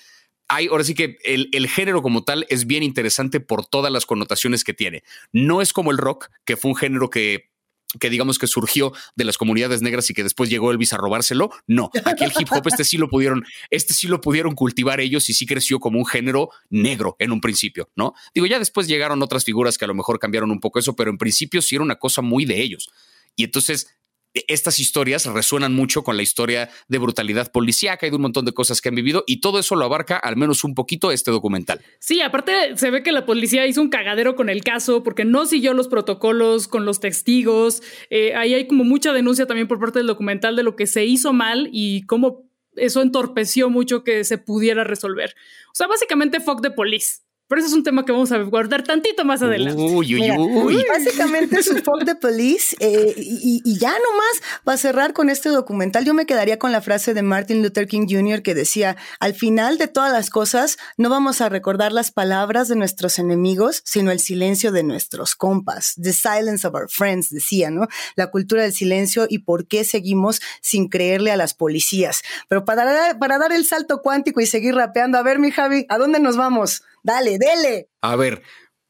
[0.49, 4.05] hay, ahora sí que el, el, género como tal es bien interesante por todas las
[4.05, 5.05] connotaciones que tiene.
[5.33, 7.51] No es como el rock, que fue un género que
[7.99, 11.51] que digamos que surgió de las comunidades negras y que después llegó Elvis a robárselo.
[11.67, 15.29] No, aquí el hip hop este sí lo pudieron, este sí lo pudieron cultivar ellos
[15.29, 18.15] y sí creció como un género negro en un principio, ¿no?
[18.35, 21.11] Digo, ya después llegaron otras figuras que a lo mejor cambiaron un poco eso, pero
[21.11, 22.91] en principio sí era una cosa muy de ellos.
[23.37, 23.89] Y entonces
[24.35, 28.53] estas historias resuenan mucho con la historia de brutalidad policíaca y de un montón de
[28.53, 31.81] cosas que han vivido y todo eso lo abarca al menos un poquito este documental.
[31.99, 35.47] Sí, aparte se ve que la policía hizo un cagadero con el caso porque no
[35.47, 37.83] siguió los protocolos con los testigos.
[38.11, 41.05] Eh, ahí hay como mucha denuncia también por parte del documental de lo que se
[41.05, 45.35] hizo mal y cómo eso entorpeció mucho que se pudiera resolver.
[45.67, 47.21] O sea, básicamente fuck the police.
[47.51, 49.83] Pero eso es un tema que vamos a guardar tantito más adelante.
[49.83, 50.85] Uy, uy, uy.
[50.89, 52.77] Básicamente su fuck the police.
[52.79, 56.81] Eh, y, y, ya nomás, para cerrar con este documental, yo me quedaría con la
[56.81, 58.43] frase de Martin Luther King Jr.
[58.43, 62.77] que decía, al final de todas las cosas, no vamos a recordar las palabras de
[62.77, 65.97] nuestros enemigos, sino el silencio de nuestros compas.
[66.01, 67.89] The silence of our friends, decía, ¿no?
[68.15, 72.23] La cultura del silencio y por qué seguimos sin creerle a las policías.
[72.47, 75.85] Pero para dar, para dar el salto cuántico y seguir rapeando, a ver, mi Javi,
[75.89, 76.85] ¿a dónde nos vamos?
[77.03, 77.89] Dale, dele.
[78.03, 78.43] A ver,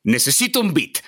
[0.04, 0.98] necesito un beat.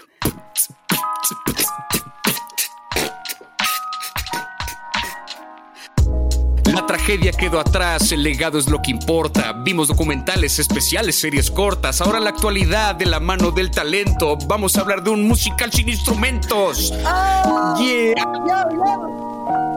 [6.72, 9.52] La tragedia quedó atrás, el legado es lo que importa.
[9.52, 12.00] Vimos documentales especiales, series cortas.
[12.00, 14.38] Ahora la actualidad de la mano del talento.
[14.46, 16.92] Vamos a hablar de un musical sin instrumentos.
[17.04, 18.14] Oh, yeah.
[18.46, 19.71] yeah, yeah.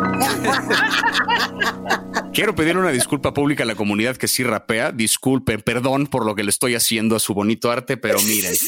[2.32, 4.92] Quiero pedir una disculpa pública a la comunidad que sí rapea.
[4.92, 8.54] Disculpen, perdón por lo que le estoy haciendo a su bonito arte, pero miren.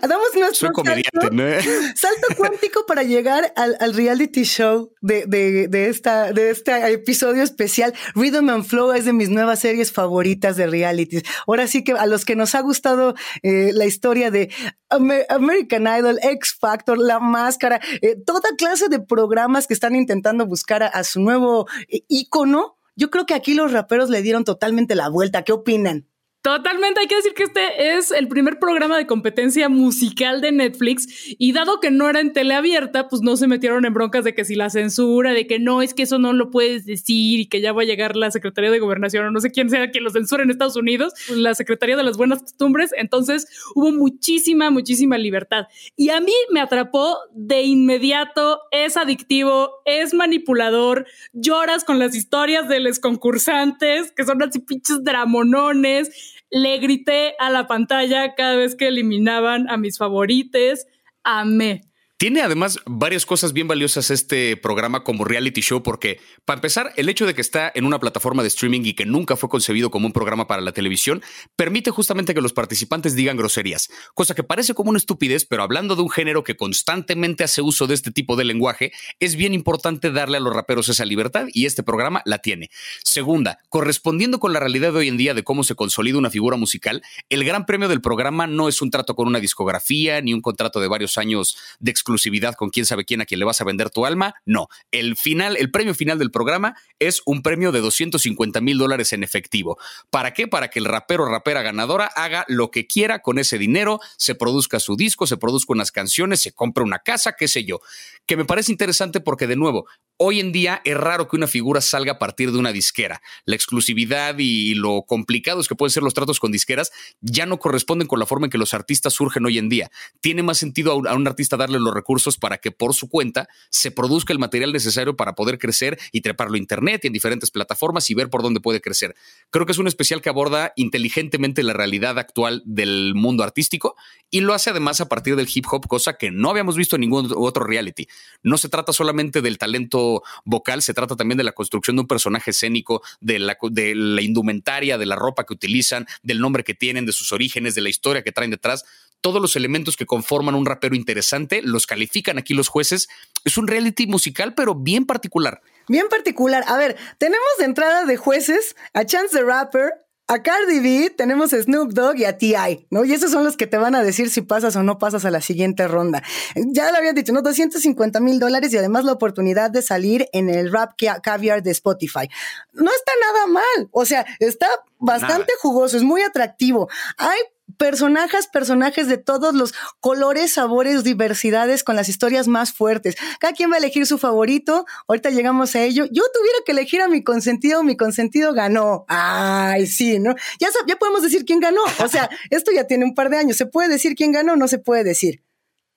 [0.00, 1.44] Damos nuestro salto, ¿no?
[1.94, 7.42] salto cuántico para llegar al, al reality show de, de, de, esta, de este episodio
[7.42, 7.94] especial.
[8.14, 11.22] Rhythm and Flow es de mis nuevas series favoritas de reality.
[11.46, 14.50] Ahora sí que a los que nos ha gustado eh, la historia de
[14.90, 20.46] Amer American Idol, X Factor, La Máscara, eh, toda clase de programas que están intentando
[20.46, 22.78] buscar a, a su nuevo eh, ícono.
[22.96, 25.42] Yo creo que aquí los raperos le dieron totalmente la vuelta.
[25.42, 26.06] ¿Qué opinan?
[26.44, 31.34] Totalmente, hay que decir que este es el primer programa de competencia musical de Netflix
[31.38, 34.34] y dado que no era en tele abierta, pues no se metieron en broncas de
[34.34, 37.46] que si la censura, de que no, es que eso no lo puedes decir y
[37.46, 40.04] que ya va a llegar la Secretaría de Gobernación o no sé quién sea quien
[40.04, 44.68] lo censura en Estados Unidos, pues la Secretaría de las Buenas Costumbres, entonces hubo muchísima,
[44.68, 45.68] muchísima libertad.
[45.96, 52.68] Y a mí me atrapó de inmediato, es adictivo, es manipulador, lloras con las historias
[52.68, 58.74] de los concursantes, que son así pinches dramonones, le grité a la pantalla cada vez
[58.76, 60.86] que eliminaban a mis favorites.
[61.24, 61.82] Amé.
[62.16, 67.08] Tiene además varias cosas bien valiosas este programa como reality show porque, para empezar, el
[67.08, 70.06] hecho de que está en una plataforma de streaming y que nunca fue concebido como
[70.06, 71.22] un programa para la televisión,
[71.56, 75.96] permite justamente que los participantes digan groserías, cosa que parece como una estupidez, pero hablando
[75.96, 80.12] de un género que constantemente hace uso de este tipo de lenguaje, es bien importante
[80.12, 82.70] darle a los raperos esa libertad y este programa la tiene.
[83.02, 86.56] Segunda, correspondiendo con la realidad de hoy en día de cómo se consolida una figura
[86.56, 90.42] musical, el gran premio del programa no es un trato con una discografía ni un
[90.42, 93.64] contrato de varios años de exclusividad con quién sabe quién a quien le vas a
[93.64, 94.34] vender tu alma.
[94.44, 99.14] No, el final, el premio final del programa es un premio de 250 mil dólares
[99.14, 99.78] en efectivo.
[100.10, 100.46] ¿Para qué?
[100.46, 104.80] Para que el rapero rapera ganadora haga lo que quiera con ese dinero, se produzca
[104.80, 107.80] su disco, se produzca unas canciones, se compre una casa, qué sé yo.
[108.26, 111.80] Que me parece interesante porque, de nuevo, hoy en día es raro que una figura
[111.80, 113.20] salga a partir de una disquera.
[113.44, 118.06] La exclusividad y lo complicados que pueden ser los tratos con disqueras ya no corresponden
[118.06, 119.90] con la forma en que los artistas surgen hoy en día.
[120.20, 123.90] Tiene más sentido a un, artista darle los recursos para que por su cuenta se
[123.90, 128.08] produzca el material necesario para poder crecer y treparlo a internet y en diferentes plataformas
[128.10, 129.14] y ver por dónde puede crecer.
[129.50, 133.96] Creo que es un especial que aborda inteligentemente la realidad actual del mundo artístico
[134.30, 137.00] y lo hace además a partir del hip hop, cosa que no habíamos visto en
[137.00, 138.06] ningún otro reality.
[138.42, 140.03] No se trata solamente del talento
[140.44, 144.22] vocal, se trata también de la construcción de un personaje escénico, de la, de la
[144.22, 147.88] indumentaria, de la ropa que utilizan, del nombre que tienen, de sus orígenes, de la
[147.88, 148.84] historia que traen detrás
[149.24, 153.08] todos los elementos que conforman un rapero interesante, los califican aquí los jueces.
[153.42, 155.62] Es un reality musical, pero bien particular.
[155.88, 156.62] Bien particular.
[156.66, 161.52] A ver, tenemos de entrada de jueces a Chance the Rapper, a Cardi B, tenemos
[161.52, 163.04] a Snoop Dogg y a T.I., ¿no?
[163.04, 165.30] Y esos son los que te van a decir si pasas o no pasas a
[165.30, 166.22] la siguiente ronda.
[166.54, 167.42] Ya lo había dicho, ¿no?
[167.42, 172.28] 250 mil dólares y además la oportunidad de salir en el Rap Caviar de Spotify.
[172.72, 174.66] No está nada mal, o sea, está
[174.98, 176.88] bastante jugoso, es muy atractivo.
[177.18, 177.38] Hay
[177.78, 183.16] personajes, personajes de todos los colores, sabores, diversidades, con las historias más fuertes.
[183.40, 184.84] Cada quien va a elegir su favorito.
[185.08, 186.04] Ahorita llegamos a ello.
[186.06, 189.04] Yo tuviera que elegir a mi consentido, mi consentido ganó.
[189.08, 190.34] Ay, sí, ¿no?
[190.60, 191.82] Ya, ya podemos decir quién ganó.
[192.02, 193.56] O sea, esto ya tiene un par de años.
[193.56, 195.42] ¿Se puede decir quién ganó o no se puede decir?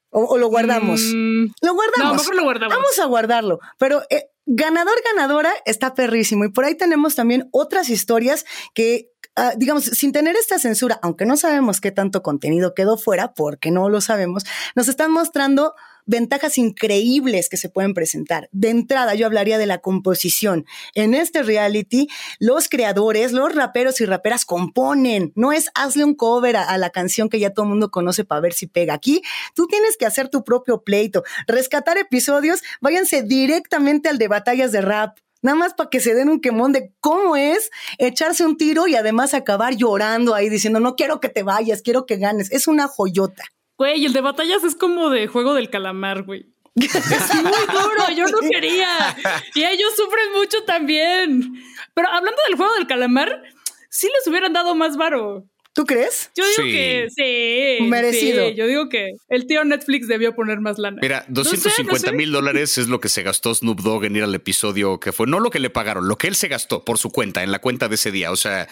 [0.10, 1.02] ¿O, lo guardamos?
[1.14, 2.28] Mm, lo guardamos.
[2.28, 2.76] No, lo guardamos.
[2.76, 3.60] Vamos a guardarlo.
[3.78, 6.46] Pero eh, ganador, ganadora está perrísimo.
[6.46, 11.28] Y por ahí tenemos también otras historias que Ah, digamos, sin tener esta censura, aunque
[11.28, 14.46] no sabemos qué tanto contenido quedó fuera, porque no lo sabemos,
[14.76, 15.76] nos están mostrando
[16.08, 18.50] ventajas increíbles que se pueden presentar.
[18.52, 20.66] De entrada, yo hablaría de la composición.
[20.96, 22.08] En este reality,
[22.40, 25.34] los creadores, los raperos y raperas componen.
[25.36, 28.26] No es hazle un cover a, a la canción que ya todo el mundo conoce
[28.26, 28.96] para ver si pega.
[28.96, 29.22] Aquí
[29.54, 34.82] tú tienes que hacer tu propio pleito, rescatar episodios, váyanse directamente al de batallas de
[34.82, 38.86] rap Nada más para que se den un quemón de cómo es echarse un tiro
[38.86, 42.52] y además acabar llorando ahí diciendo, no quiero que te vayas, quiero que ganes.
[42.52, 43.46] Es una joyota.
[43.78, 46.48] Güey, el de batallas es como de juego del calamar, güey.
[46.76, 49.16] Es muy duro, yo no quería.
[49.56, 51.64] Y ellos sufren mucho también.
[51.94, 53.42] Pero hablando del juego del calamar,
[53.90, 55.46] sí les hubieran dado más varo.
[55.78, 56.32] ¿Tú crees?
[56.36, 57.84] Yo digo que sí.
[57.86, 58.50] Merecido.
[58.50, 60.98] yo digo que el tío Netflix debió poner más lana.
[61.00, 65.00] Mira, 250 mil dólares es lo que se gastó Snoop Dogg en ir al episodio
[65.00, 67.44] que fue, no lo que le pagaron, lo que él se gastó por su cuenta,
[67.44, 68.32] en la cuenta de ese día.
[68.32, 68.68] O sea,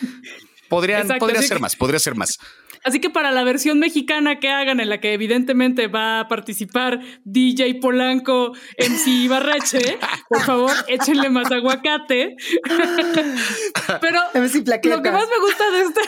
[0.68, 2.40] podrían, podría ser más, podría ser más.
[2.86, 7.00] Así que para la versión mexicana que hagan, en la que evidentemente va a participar
[7.24, 9.98] DJ Polanco, MC Barrache,
[10.30, 12.36] por favor, échenle más aguacate.
[14.02, 14.20] Pero
[14.84, 16.02] lo que más me gusta de este,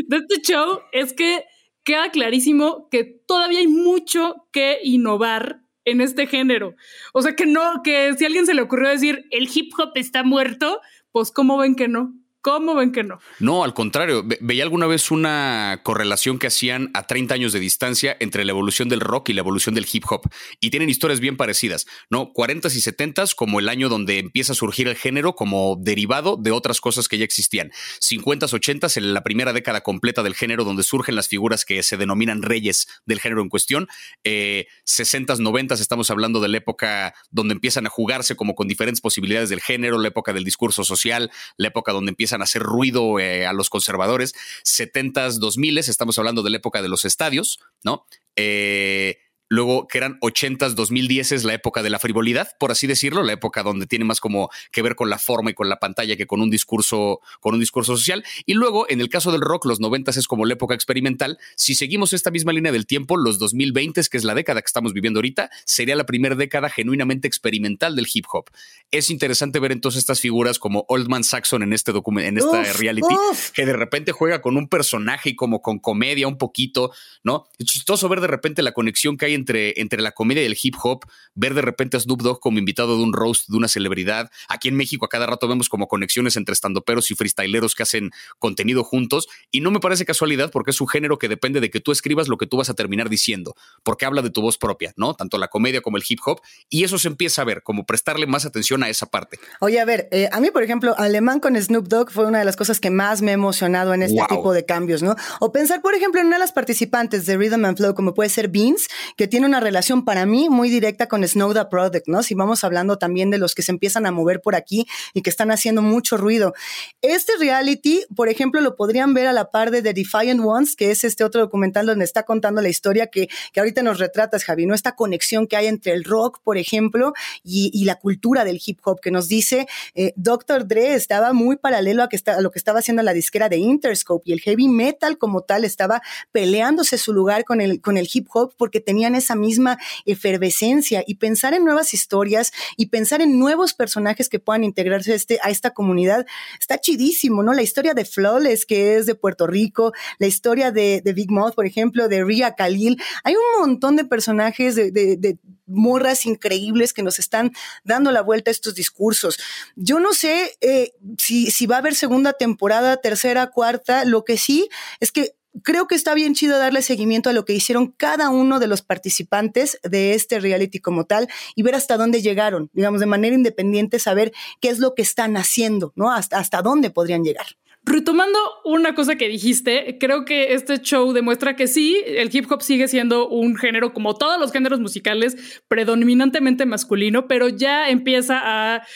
[0.08, 1.44] de este show es que
[1.84, 6.74] queda clarísimo que todavía hay mucho que innovar en este género.
[7.12, 9.90] O sea que no, que si a alguien se le ocurrió decir el hip hop
[9.96, 10.80] está muerto,
[11.12, 12.14] pues cómo ven que no.
[12.44, 13.20] ¿Cómo ven que no?
[13.40, 14.22] No, al contrario.
[14.22, 18.90] veía alguna vez una correlación que hacían a 30 años de distancia entre la evolución
[18.90, 20.28] del rock y la evolución del hip hop.
[20.60, 22.34] Y tienen historias bien parecidas, ¿no?
[22.34, 26.50] 40s y 70s como el año donde empieza a surgir el género como derivado de
[26.50, 27.70] otras cosas que ya existían.
[28.02, 31.96] 50s, 80s, en la primera década completa del género donde surgen las figuras que se
[31.96, 33.88] denominan reyes del género en cuestión.
[34.22, 39.48] 60s, 90s, estamos hablando de la época donde empiezan a jugarse como con diferentes posibilidades
[39.48, 43.46] del género, la época del discurso social, la época donde empieza a hacer ruido eh,
[43.46, 44.34] a los conservadores.
[44.64, 48.06] 70s, 2000 estamos hablando de la época de los estadios, ¿no?
[48.36, 53.22] Eh, luego que eran 80s, 2010 es la época de la frivolidad, por así decirlo,
[53.22, 56.16] la época donde tiene más como que ver con la forma y con la pantalla
[56.16, 58.24] que con un discurso, con un discurso social.
[58.46, 61.38] Y luego, en el caso del rock, los 90s es como la época experimental.
[61.56, 64.92] Si seguimos esta misma línea del tiempo, los 2020, que es la década que estamos
[64.92, 68.50] viviendo ahorita, sería la primera década genuinamente experimental del hip hop.
[68.90, 72.72] Es interesante ver entonces estas figuras como Old Man Saxon en este documento, en esta
[72.78, 73.14] reality,
[73.52, 77.46] que de repente juega con un personaje y como con comedia un poquito, ¿no?
[77.58, 80.56] Es chistoso ver de repente la conexión que hay entre, entre la comedia y el
[80.60, 81.04] hip hop,
[81.34, 84.30] ver de repente a Snoop Dogg como invitado de un roast de una celebridad.
[84.48, 88.10] Aquí en México a cada rato vemos como conexiones entre estandoperos y freestyleros que hacen
[88.38, 91.80] contenido juntos y no me parece casualidad porque es un género que depende de que
[91.80, 94.92] tú escribas lo que tú vas a terminar diciendo, porque habla de tu voz propia,
[94.96, 95.14] ¿no?
[95.14, 98.26] Tanto la comedia como el hip hop y eso se empieza a ver, como prestarle
[98.26, 99.38] más atención a esa parte.
[99.60, 102.44] Oye, a ver, eh, a mí, por ejemplo, Alemán con Snoop Dogg fue una de
[102.44, 105.16] las cosas que más me ha emocionado en este tipo de cambios, ¿no?
[105.40, 108.28] O pensar, por ejemplo, en una de las participantes de Rhythm and Flow, como puede
[108.28, 112.22] ser Beans, que tiene una relación para mí muy directa con Snow the Product, ¿no?
[112.22, 115.30] Si vamos hablando también de los que se empiezan a mover por aquí y que
[115.30, 116.54] están haciendo mucho ruido.
[117.02, 120.90] Este reality, por ejemplo, lo podrían ver a la par de The Defiant Ones, que
[120.90, 124.66] es este otro documental donde está contando la historia que, que ahorita nos retratas, Javi,
[124.66, 124.74] ¿no?
[124.74, 128.80] Esta conexión que hay entre el rock, por ejemplo, y, y la cultura del hip
[128.84, 130.66] hop, que nos dice eh, Dr.
[130.66, 133.58] Dre estaba muy paralelo a, que está, a lo que estaba haciendo la disquera de
[133.58, 138.08] Interscope y el heavy metal como tal estaba peleándose su lugar con el, con el
[138.12, 143.38] hip hop porque tenían esa misma efervescencia y pensar en nuevas historias y pensar en
[143.38, 146.26] nuevos personajes que puedan integrarse a, este, a esta comunidad
[146.60, 147.52] está chidísimo, ¿no?
[147.52, 151.66] La historia de Flawless, que es de Puerto Rico, la historia de, Big Mouth, por
[151.66, 153.00] ejemplo, de Ria Khalil.
[153.22, 157.52] Hay un montón de personajes de, morras increíbles que nos están
[157.84, 159.38] dando la vuelta a estos discursos.
[159.76, 164.04] Yo no sé eh, si va a haber segunda temporada, tercera, cuarta.
[164.04, 164.68] Lo que sí
[165.00, 168.58] es que creo que está bien chido darle seguimiento a lo que hicieron cada uno
[168.58, 173.06] de los participantes de este reality como tal y ver hasta dónde llegaron, digamos, de
[173.06, 176.12] manera independiente, saber qué es lo que están haciendo, ¿no?
[176.12, 177.46] Hasta, hasta dónde podrían llegar.
[177.86, 182.62] Retomando una cosa que dijiste, creo que este show demuestra que sí, el hip hop
[182.62, 188.86] sigue siendo un género como todos los géneros musicales predominantemente masculino, pero ya empieza a,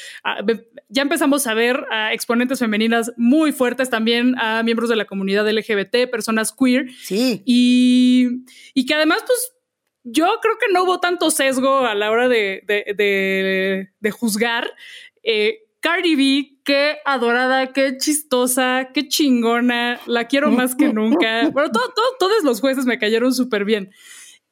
[0.88, 5.48] ya empezamos a ver a exponentes femeninas muy fuertes, también a miembros de la comunidad
[5.50, 6.90] LGBT, personas queer.
[7.02, 7.42] Sí.
[7.44, 9.52] Y, y que además, pues
[10.04, 14.72] yo creo que no hubo tanto sesgo a la hora de, de, de, juzgar.
[15.22, 21.48] Eh, Cardi B, qué adorada, qué chistosa, qué chingona, la quiero más que nunca.
[21.52, 23.90] Bueno, todos los jueces me cayeron súper bien.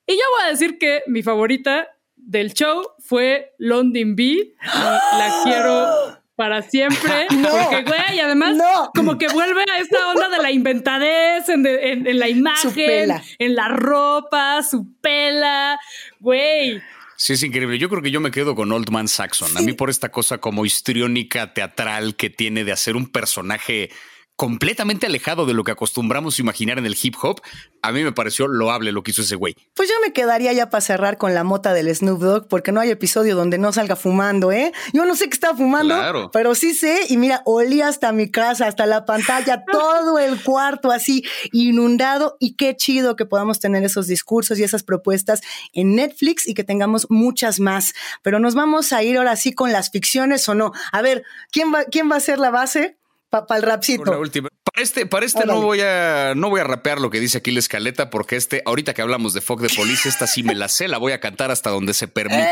[0.07, 4.55] Y yo voy a decir que mi favorita del show fue London B.
[4.63, 7.27] La quiero para siempre.
[7.29, 8.57] Porque, güey, además,
[8.95, 14.63] como que vuelve a esta onda de la inventadez en, la imagen, en la ropa,
[14.63, 15.79] su pela.
[16.21, 16.81] Güey,
[17.17, 17.79] Sí, es increíble.
[17.79, 19.57] Yo creo que yo me quedo con Old Man Saxon.
[19.57, 23.91] A mí por esta cosa como histriónica, teatral que tiene de hacer un personaje
[24.37, 27.41] completamente alejado de lo que acostumbramos imaginar en el hip hop,
[27.81, 29.55] a mí me pareció loable lo que hizo ese güey.
[29.75, 32.81] Pues yo me quedaría ya para cerrar con la mota del Snoop Dogg, porque no
[32.81, 34.73] hay episodio donde no salga fumando, ¿eh?
[34.93, 38.67] Yo no sé qué está fumando, pero sí sé, y mira, olía hasta mi casa,
[38.67, 44.07] hasta la pantalla, todo el cuarto así inundado, y qué chido que podamos tener esos
[44.07, 45.41] discursos y esas propuestas
[45.73, 47.95] en Netflix y que tengamos muchas más.
[48.23, 50.73] Pero nos vamos a ir ahora sí con las ficciones o no.
[50.93, 52.99] A ver, ¿quién va, quién va a ser la base?
[53.45, 54.05] Para el rapcito.
[54.05, 54.49] La última.
[54.63, 57.51] Para este, para este no voy a no voy a rapear lo que dice aquí
[57.51, 60.69] la escaleta, porque este, ahorita que hablamos de Fog de Police, esta sí me la
[60.69, 62.47] sé, la voy a cantar hasta donde se permite.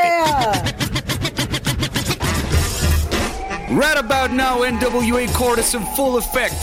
[3.71, 6.55] Right about now, NWA Court is in full effect.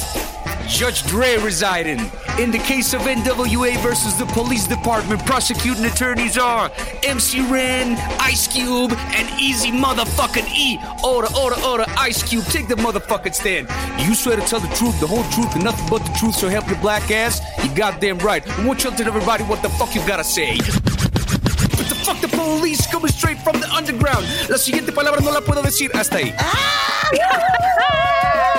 [0.72, 2.00] Judge Dre residing.
[2.40, 6.72] In the case of NWA versus the police department, prosecuting attorneys are
[7.04, 10.80] MC Ren, Ice Cube, and Easy Motherfucking E.
[11.04, 13.68] Order, order, order, Ice Cube, take the motherfucking stand.
[14.00, 16.48] You swear to tell the truth, the whole truth, and nothing but the truth, so
[16.48, 17.42] help your black ass?
[17.64, 18.48] You goddamn right.
[18.48, 20.58] I want you to tell everybody what the fuck you gotta say.
[20.58, 24.26] What the fuck the police coming straight from the underground.
[24.50, 26.34] La siguiente palabra no la puedo decir hasta ahí.
[26.40, 28.40] Ah!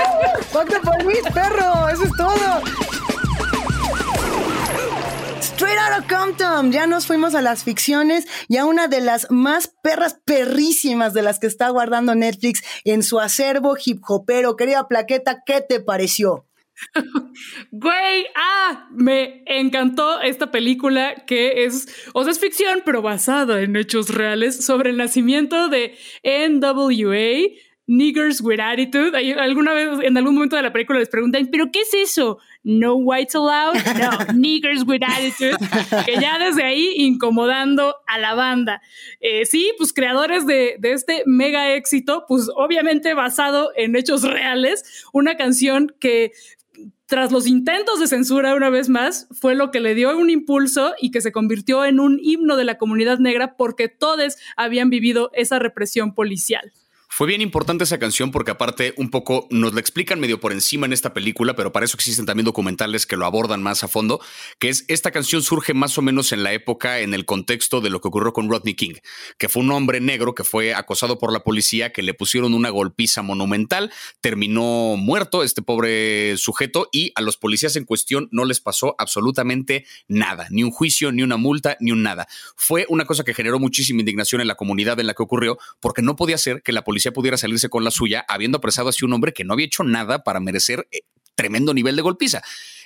[0.50, 2.62] Fuck the police, perro, eso es todo.
[5.40, 9.68] Straight Outta Compton, ya nos fuimos a las ficciones y a una de las más
[9.82, 14.56] perras perrísimas de las que está guardando Netflix en su acervo hip hopero.
[14.56, 16.46] Querida Plaqueta, ¿qué te pareció?
[17.70, 23.76] Güey, ah, me encantó esta película que es, o sea, es ficción, pero basada en
[23.76, 27.56] hechos reales sobre el nacimiento de NWA,
[27.92, 29.14] Niggers with Attitude.
[29.38, 32.38] Alguna vez, en algún momento de la película les preguntan, ¿pero qué es eso?
[32.64, 35.58] No whites allowed, no, niggers with attitude,
[36.06, 38.80] que ya desde ahí incomodando a la banda.
[39.20, 45.04] Eh, sí, pues creadores de, de este mega éxito, pues obviamente basado en hechos reales,
[45.12, 46.32] una canción que
[47.06, 50.94] tras los intentos de censura una vez más, fue lo que le dio un impulso
[50.98, 55.30] y que se convirtió en un himno de la comunidad negra porque todos habían vivido
[55.34, 56.72] esa represión policial.
[57.14, 60.86] Fue bien importante esa canción porque aparte un poco nos la explican medio por encima
[60.86, 64.18] en esta película, pero para eso existen también documentales que lo abordan más a fondo,
[64.58, 67.90] que es esta canción surge más o menos en la época, en el contexto de
[67.90, 68.94] lo que ocurrió con Rodney King,
[69.36, 72.70] que fue un hombre negro que fue acosado por la policía, que le pusieron una
[72.70, 78.62] golpiza monumental, terminó muerto este pobre sujeto y a los policías en cuestión no les
[78.62, 82.26] pasó absolutamente nada, ni un juicio, ni una multa, ni un nada.
[82.56, 86.00] Fue una cosa que generó muchísima indignación en la comunidad en la que ocurrió, porque
[86.00, 89.12] no podía ser que la policía pudiera salirse con la suya, habiendo apresado así un
[89.12, 91.00] hombre que no había hecho nada para merecer eh,
[91.34, 92.42] tremendo nivel de golpiza.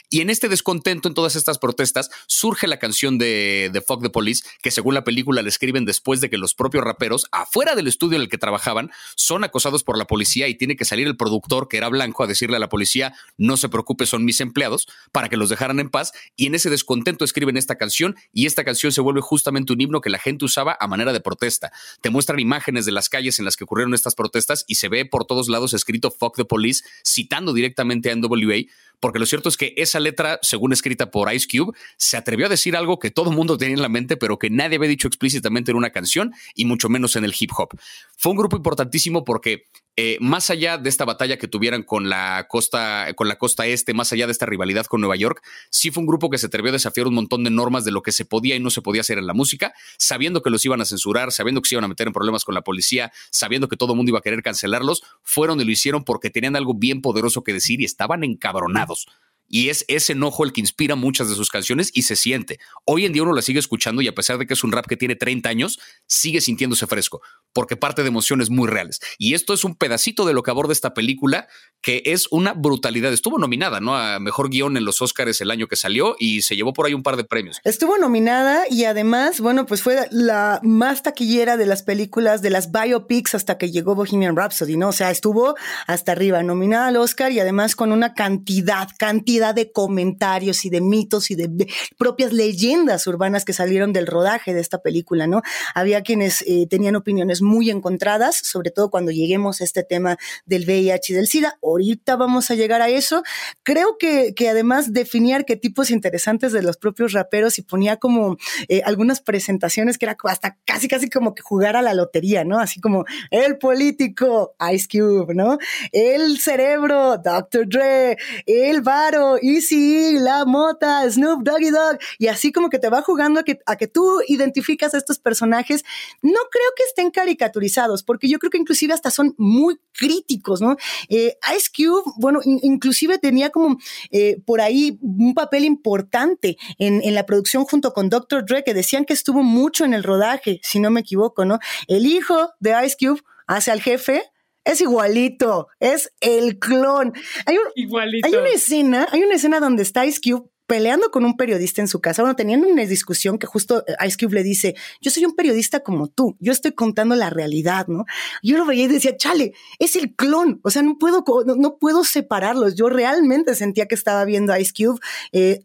[0.09, 4.11] Y en este descontento, en todas estas protestas, surge la canción de, de Fuck the
[4.11, 7.89] Police, que según la película le escriben después de que los propios raperos, afuera del
[7.89, 11.17] estudio en el que trabajaban, son acosados por la policía y tiene que salir el
[11.17, 14.87] productor, que era blanco, a decirle a la policía, no se preocupe, son mis empleados,
[15.13, 16.13] para que los dejaran en paz.
[16.37, 20.01] Y en ese descontento escriben esta canción y esta canción se vuelve justamente un himno
[20.01, 21.73] que la gente usaba a manera de protesta.
[22.01, 25.05] Te muestran imágenes de las calles en las que ocurrieron estas protestas y se ve
[25.05, 28.67] por todos lados escrito Fuck the Police, citando directamente a NWA,
[29.01, 32.49] porque lo cierto es que esa letra, según escrita por Ice Cube, se atrevió a
[32.49, 35.09] decir algo que todo el mundo tenía en la mente, pero que nadie había dicho
[35.09, 37.71] explícitamente en una canción y mucho menos en el hip hop.
[38.17, 39.65] Fue un grupo importantísimo porque
[39.99, 43.95] eh, más allá de esta batalla que tuvieran con la costa, con la costa este,
[43.95, 46.69] más allá de esta rivalidad con Nueva York, sí fue un grupo que se atrevió
[46.69, 49.01] a desafiar un montón de normas de lo que se podía y no se podía
[49.01, 51.89] hacer en la música, sabiendo que los iban a censurar, sabiendo que se iban a
[51.89, 55.03] meter en problemas con la policía, sabiendo que todo el mundo iba a querer cancelarlos,
[55.23, 59.07] fueron y lo hicieron porque tenían algo bien poderoso que decir y estaban encabronados.
[59.49, 62.59] Y es ese enojo el que inspira muchas de sus canciones y se siente.
[62.85, 64.87] Hoy en día uno la sigue escuchando y a pesar de que es un rap
[64.87, 69.01] que tiene 30 años, sigue sintiéndose fresco, porque parte de emociones muy reales.
[69.19, 71.47] Y esto es un pedacito de lo que aborda esta película,
[71.81, 73.13] que es una brutalidad.
[73.13, 73.97] Estuvo nominada, ¿no?
[73.97, 76.95] A mejor guion en los Oscars el año que salió y se llevó por ahí
[76.95, 77.61] un par de premios.
[77.65, 82.73] Estuvo nominada y además, bueno, pues fue la más taquillera de las películas, de las
[82.73, 84.89] biopics hasta que llegó Bohemian Rhapsody, ¿no?
[84.89, 85.55] O sea, estuvo
[85.87, 90.81] hasta arriba, nominada al Oscar y además con una cantidad, cantidad de comentarios y de
[90.81, 91.67] mitos y de,
[91.99, 95.43] propias leyendas urbanas que salieron del rodaje de esta película, ¿no?
[95.75, 100.65] Había quienes eh, tenían opiniones muy encontradas, sobre todo cuando lleguemos a este tema del
[100.65, 101.59] VIH y del SIDA.
[101.63, 103.23] Ahorita vamos a llegar a eso.
[103.63, 108.37] Creo que, que además definía arquetipos interesantes de los propios raperos y ponía como
[108.69, 112.59] eh, algunas presentaciones que era hasta casi, casi como que jugar a la lotería, ¿no?
[112.59, 115.59] Así como el político, Ice Cube, ¿no?
[115.93, 117.69] El cerebro, Dr.
[117.69, 118.17] Dre,
[118.47, 123.41] el varo, Easy, la mota, Snoop Doggy Dog, y así como que te va jugando
[123.41, 125.85] a que, a que tú identificas a estos personajes.
[126.23, 130.77] No creo que estén caricaturizados, porque yo creo que inclusive hasta son muy críticos, ¿no?
[131.09, 133.79] Eh, Ice Cube, bueno, inclusive tenía como
[134.11, 138.45] eh, por ahí un papel importante en, en, la producción junto con Dr.
[138.45, 141.59] Dre, que decían que estuvo mucho en el rodaje, si no me equivoco, ¿no?
[141.89, 144.23] El hijo de Ice Cube hace al jefe,
[144.67, 147.15] es igualito, es el clon.
[147.47, 148.27] Hay, igualito.
[148.27, 151.89] hay una escena, hay una escena donde está Ice Cube peleando con un periodista en
[151.89, 155.25] su casa, bueno, teniendo una discusión que justo eh, Ice Cube le dice, yo soy
[155.25, 158.05] un periodista como tú, yo estoy contando la realidad, ¿no?
[158.43, 162.05] Yo lo veía y decía, chale, es el clon, o sea, no puedo, no, puedo
[162.05, 164.99] separarlos, yo realmente sentía que estaba viendo Ice Cube.
[165.33, 165.65] Eh,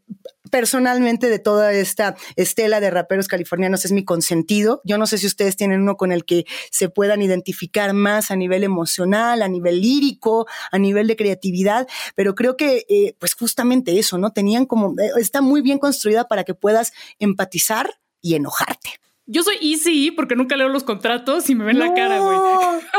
[0.49, 4.81] personalmente de toda esta estela de raperos californianos es mi consentido.
[4.83, 8.35] Yo no sé si ustedes tienen uno con el que se puedan identificar más a
[8.35, 13.97] nivel emocional, a nivel lírico, a nivel de creatividad, pero creo que eh, pues justamente
[13.97, 14.33] eso, ¿no?
[14.33, 18.99] Tenían como eh, está muy bien construida para que puedas empatizar y enojarte.
[19.25, 22.37] Yo soy easy porque nunca leo los contratos y me ven la cara, güey.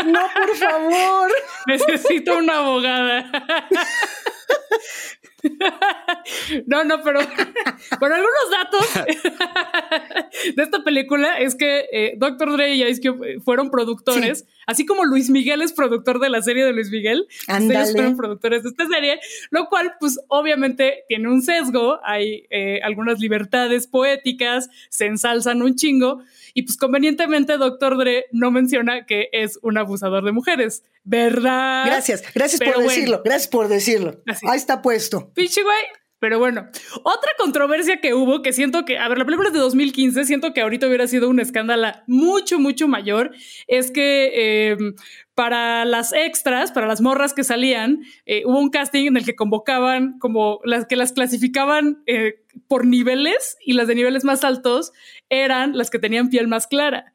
[0.07, 1.31] No, por favor.
[1.67, 3.31] Necesito una abogada.
[6.67, 7.21] No, no, pero
[8.01, 8.95] bueno, algunos datos
[10.57, 15.05] de esta película es que eh, Doctor Dre y Ice Cube fueron productores, así como
[15.05, 17.27] Luis Miguel es productor de la serie de Luis Miguel.
[17.49, 19.21] Ellos fueron productores de esta serie,
[19.51, 21.99] lo cual, pues, obviamente tiene un sesgo.
[22.05, 26.23] Hay eh, algunas libertades poéticas, se ensalzan un chingo.
[26.55, 31.87] Y pues convenientemente Doctor Dre no menciona que es un abusador de mujeres, ¿verdad?
[31.87, 34.23] Gracias, gracias por decirlo, gracias por decirlo.
[34.49, 35.33] Ahí está puesto.
[35.35, 36.03] Pinche güey.
[36.23, 36.69] Pero bueno,
[37.03, 40.55] otra controversia que hubo, que siento que, a ver, la película es de 2015, siento
[40.55, 43.33] que ahorita hubiera sido un escándalo mucho, mucho mayor,
[43.67, 44.95] es que em,
[45.35, 49.35] para las extras, para las morras que salían, eh, hubo un casting en el que
[49.35, 54.93] convocaban como las que las clasificaban eh, por niveles y las de niveles más altos
[55.29, 57.13] eran las que tenían piel más clara.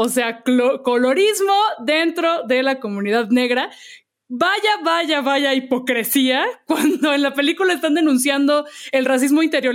[0.00, 0.44] O sea,
[0.84, 3.68] colorismo dentro de la comunidad negra,
[4.30, 9.74] Vaya, vaya, vaya hipocresía cuando en la película están denunciando el racismo interior,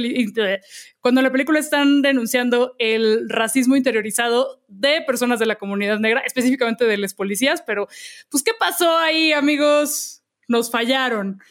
[0.99, 6.21] cuando en la película están denunciando el racismo interiorizado de personas de la comunidad negra,
[6.21, 7.87] específicamente de las policías, pero
[8.29, 10.23] pues, ¿qué pasó ahí, amigos?
[10.47, 11.41] Nos fallaron.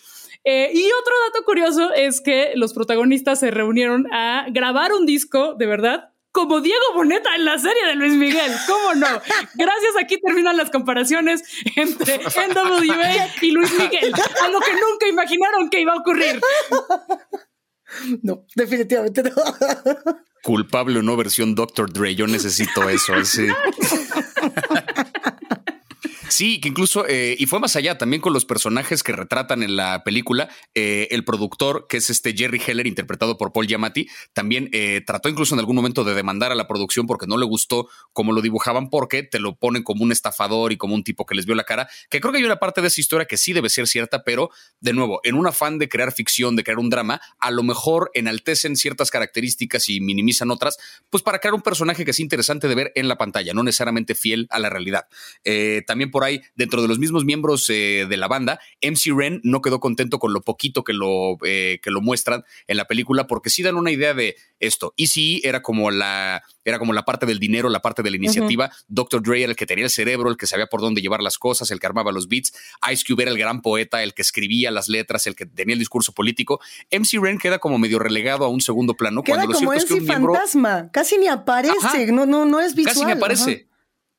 [0.44, 5.54] Eh, y otro dato curioso es que los protagonistas se reunieron a grabar un disco,
[5.54, 8.52] de verdad, como Diego Boneta en la serie de Luis Miguel.
[8.66, 9.06] ¿Cómo no?
[9.54, 11.42] Gracias, aquí terminan las comparaciones
[11.76, 14.12] entre NWA y Luis Miguel,
[14.42, 16.40] a lo que nunca imaginaron que iba a ocurrir.
[18.22, 19.30] No, definitivamente no.
[20.42, 21.92] Culpable o no versión Dr.
[21.92, 23.14] Dre, yo necesito eso.
[23.14, 23.48] Ese.
[26.32, 29.76] Sí, que incluso, eh, y fue más allá, también con los personajes que retratan en
[29.76, 34.70] la película, eh, el productor, que es este Jerry Heller, interpretado por Paul Giamatti, también
[34.72, 37.86] eh, trató incluso en algún momento de demandar a la producción porque no le gustó
[38.14, 41.34] cómo lo dibujaban, porque te lo ponen como un estafador y como un tipo que
[41.34, 43.52] les vio la cara, que creo que hay una parte de esa historia que sí
[43.52, 44.48] debe ser cierta, pero
[44.80, 48.10] de nuevo, en un afán de crear ficción, de crear un drama, a lo mejor
[48.14, 50.78] enaltecen ciertas características y minimizan otras,
[51.10, 54.14] pues para crear un personaje que es interesante de ver en la pantalla, no necesariamente
[54.14, 55.08] fiel a la realidad.
[55.86, 59.60] también por ahí, dentro de los mismos miembros eh, de la banda, MC Ren no
[59.60, 63.50] quedó contento con lo poquito que lo, eh, que lo muestran en la película, porque
[63.50, 64.94] sí dan una idea de esto.
[64.96, 68.16] Y sí, era como la, era como la parte del dinero, la parte de la
[68.16, 68.70] iniciativa.
[68.88, 69.22] Dr.
[69.22, 71.70] Dre era el que tenía el cerebro, el que sabía por dónde llevar las cosas,
[71.70, 72.52] el que armaba los beats.
[72.90, 75.78] Ice Cube era el gran poeta, el que escribía las letras, el que tenía el
[75.78, 76.60] discurso político.
[76.90, 79.22] MC Ren queda como medio relegado a un segundo plano.
[79.22, 82.94] Queda cuando como MC fantasma, casi ni aparece, no, no, no es visual.
[82.94, 83.71] Casi ni aparece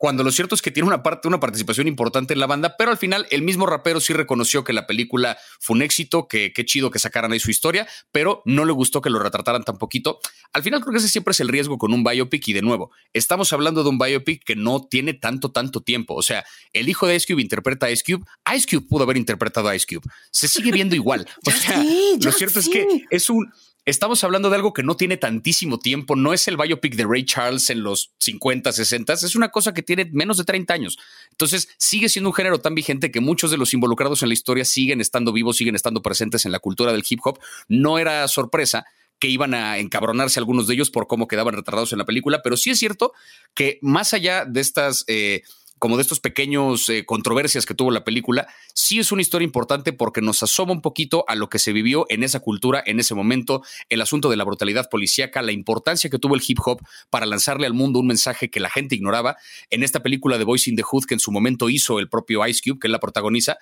[0.03, 2.91] cuando lo cierto es que tiene una parte, una participación importante en la banda, pero
[2.91, 6.65] al final el mismo rapero sí reconoció que la película fue un éxito, que qué
[6.65, 10.19] chido que sacaran ahí su historia, pero no le gustó que lo retrataran tan poquito.
[10.51, 12.91] Al final creo que ese siempre es el riesgo con un biopic y de nuevo,
[13.13, 16.15] estamos hablando de un biopic que no tiene tanto, tanto tiempo.
[16.15, 16.43] O sea,
[16.73, 19.75] el hijo de Ice Cube interpreta a Ice Cube, Ice Cube pudo haber interpretado a
[19.77, 20.03] Ice Cube.
[20.31, 21.25] Se sigue viendo igual.
[21.45, 21.81] O sea,
[22.21, 23.49] lo cierto es que es un
[23.85, 27.25] estamos hablando de algo que no tiene tantísimo tiempo, no es el biopic de Ray
[27.25, 30.97] Charles en los 50, 60, es una cosa que tiene menos de 30 años.
[31.31, 34.65] Entonces, sigue siendo un género tan vigente que muchos de los involucrados en la historia
[34.65, 37.39] siguen estando vivos, siguen estando presentes en la cultura del hip hop.
[37.67, 38.85] No era sorpresa
[39.19, 42.57] que iban a encabronarse algunos de ellos por cómo quedaban retardados en la película, pero
[42.57, 43.13] sí es cierto
[43.53, 45.03] que más allá de estas...
[45.07, 45.43] Eh,
[45.83, 49.91] como de estos pequeños eh, controversias que tuvo la película, sí es una historia importante
[49.91, 53.15] porque nos asoma un poquito a lo que se vivió en esa cultura, en ese
[53.15, 56.79] momento, el asunto de la brutalidad policíaca, la importancia que tuvo el hip hop
[57.09, 59.35] para lanzarle al mundo un mensaje que la gente ignoraba.
[59.71, 62.47] En esta película de Voice in the Hood, que en su momento hizo el propio
[62.47, 63.57] Ice Cube, que él la protagoniza,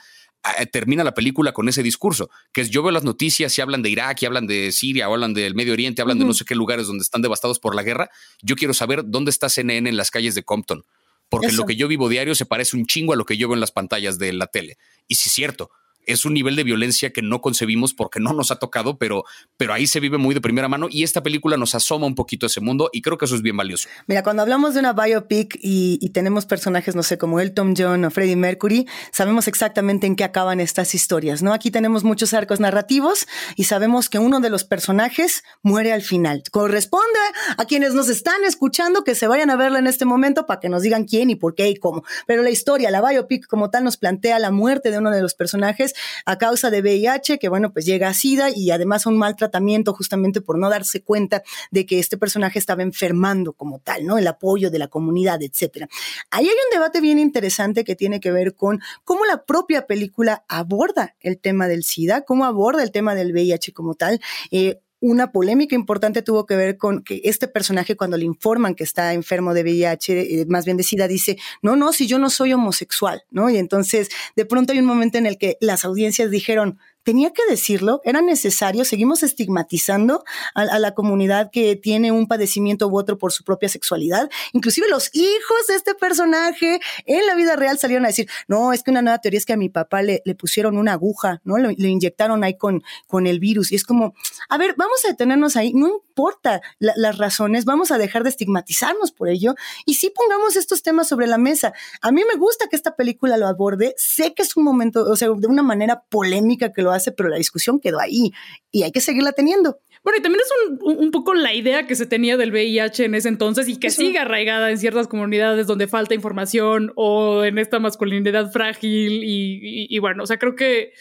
[0.59, 3.81] eh, termina la película con ese discurso, que es yo veo las noticias y hablan
[3.81, 6.45] de Irak, y hablan de Siria, o hablan del Medio Oriente, hablan de no sé
[6.45, 8.11] qué lugares donde están devastados por la guerra.
[8.43, 10.85] Yo quiero saber dónde está CNN en las calles de Compton
[11.31, 13.55] porque lo que yo vivo diario se parece un chingo a lo que yo veo
[13.55, 14.77] en las pantallas de la tele.
[15.07, 15.71] Y sí es cierto,
[16.05, 19.23] es un nivel de violencia que no concebimos porque no nos ha tocado, pero,
[19.57, 22.45] pero ahí se vive muy de primera mano y esta película nos asoma un poquito
[22.45, 23.87] a ese mundo y creo que eso es bien valioso.
[24.07, 28.05] Mira, cuando hablamos de una biopic y, y tenemos personajes, no sé, como Elton John
[28.05, 31.53] o Freddie Mercury, sabemos exactamente en qué acaban estas historias, ¿no?
[31.53, 36.43] Aquí tenemos muchos arcos narrativos y sabemos que uno de los personajes muere al final.
[36.51, 37.19] Corresponde
[37.57, 40.69] a quienes nos están escuchando que se vayan a verla en este momento para que
[40.69, 42.03] nos digan quién y por qué y cómo.
[42.27, 45.33] Pero la historia, la biopic como tal nos plantea la muerte de uno de los
[45.33, 45.90] personajes
[46.25, 49.93] a causa de VIH, que bueno, pues llega a SIDA y además un mal tratamiento
[49.93, 54.17] justamente por no darse cuenta de que este personaje estaba enfermando como tal, ¿no?
[54.17, 55.87] El apoyo de la comunidad, etcétera.
[56.29, 60.43] Ahí hay un debate bien interesante que tiene que ver con cómo la propia película
[60.47, 64.19] aborda el tema del SIDA, cómo aborda el tema del VIH como tal.
[64.51, 68.83] Eh, una polémica importante tuvo que ver con que este personaje cuando le informan que
[68.83, 72.29] está enfermo de VIH, eh, más bien de SIDA, dice, no, no, si yo no
[72.29, 73.49] soy homosexual, ¿no?
[73.49, 77.41] Y entonces de pronto hay un momento en el que las audiencias dijeron, tenía que
[77.49, 80.23] decirlo, era necesario, seguimos estigmatizando
[80.53, 84.29] a, la comunidad que tiene un padecimiento u otro por su propia sexualidad.
[84.53, 88.83] Inclusive los hijos de este personaje en la vida real salieron a decir, no, es
[88.83, 91.57] que una nueva teoría es que a mi papá le, le pusieron una aguja, ¿no?
[91.57, 93.71] Le, inyectaron ahí con, con el virus.
[93.71, 94.13] Y es como,
[94.49, 95.73] a ver, vamos a detenernos ahí,
[96.21, 99.55] importa las razones, vamos a dejar de estigmatizarnos por ello
[99.85, 101.73] y sí pongamos estos temas sobre la mesa.
[102.01, 105.15] A mí me gusta que esta película lo aborde, sé que es un momento, o
[105.15, 108.31] sea, de una manera polémica que lo hace, pero la discusión quedó ahí
[108.71, 109.79] y hay que seguirla teniendo.
[110.03, 113.29] Bueno, y también es un, poco la idea que se tenía del VIH en ese
[113.29, 118.51] entonces y que sigue arraigada en ciertas comunidades donde falta información o en esta masculinidad
[118.51, 120.93] frágil y, y bueno, o sea, creo que,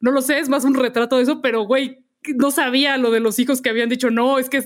[0.00, 3.20] no lo sé, es más un retrato de eso, pero güey, no sabía lo de
[3.20, 4.64] los hijos que habían dicho, no, es que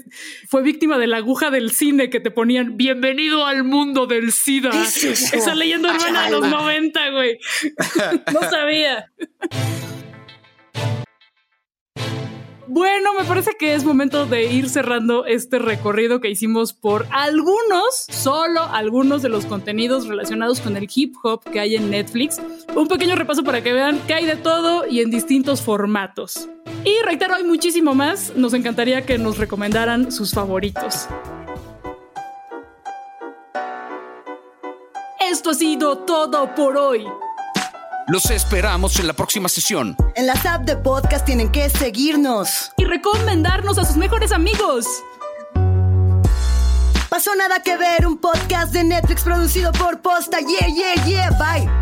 [0.48, 4.70] fue víctima de la aguja del cine que te ponían, bienvenido al mundo del SIDA.
[4.70, 7.38] Esa leyenda urbana de los 90, güey.
[8.32, 9.10] no sabía.
[12.72, 18.06] Bueno, me parece que es momento de ir cerrando este recorrido que hicimos por algunos,
[18.08, 22.40] solo algunos de los contenidos relacionados con el hip hop que hay en Netflix.
[22.76, 26.48] Un pequeño repaso para que vean que hay de todo y en distintos formatos.
[26.84, 28.36] Y reitero, hay muchísimo más.
[28.36, 31.08] Nos encantaría que nos recomendaran sus favoritos.
[35.28, 37.04] Esto ha sido todo por hoy.
[38.10, 39.96] Los esperamos en la próxima sesión.
[40.16, 42.72] En las apps de podcast tienen que seguirnos.
[42.76, 44.84] Y recomendarnos a sus mejores amigos.
[47.08, 50.40] Pasó nada que ver, un podcast de Netflix producido por Posta.
[50.40, 51.30] Yeah, yeah, yeah.
[51.38, 51.79] Bye.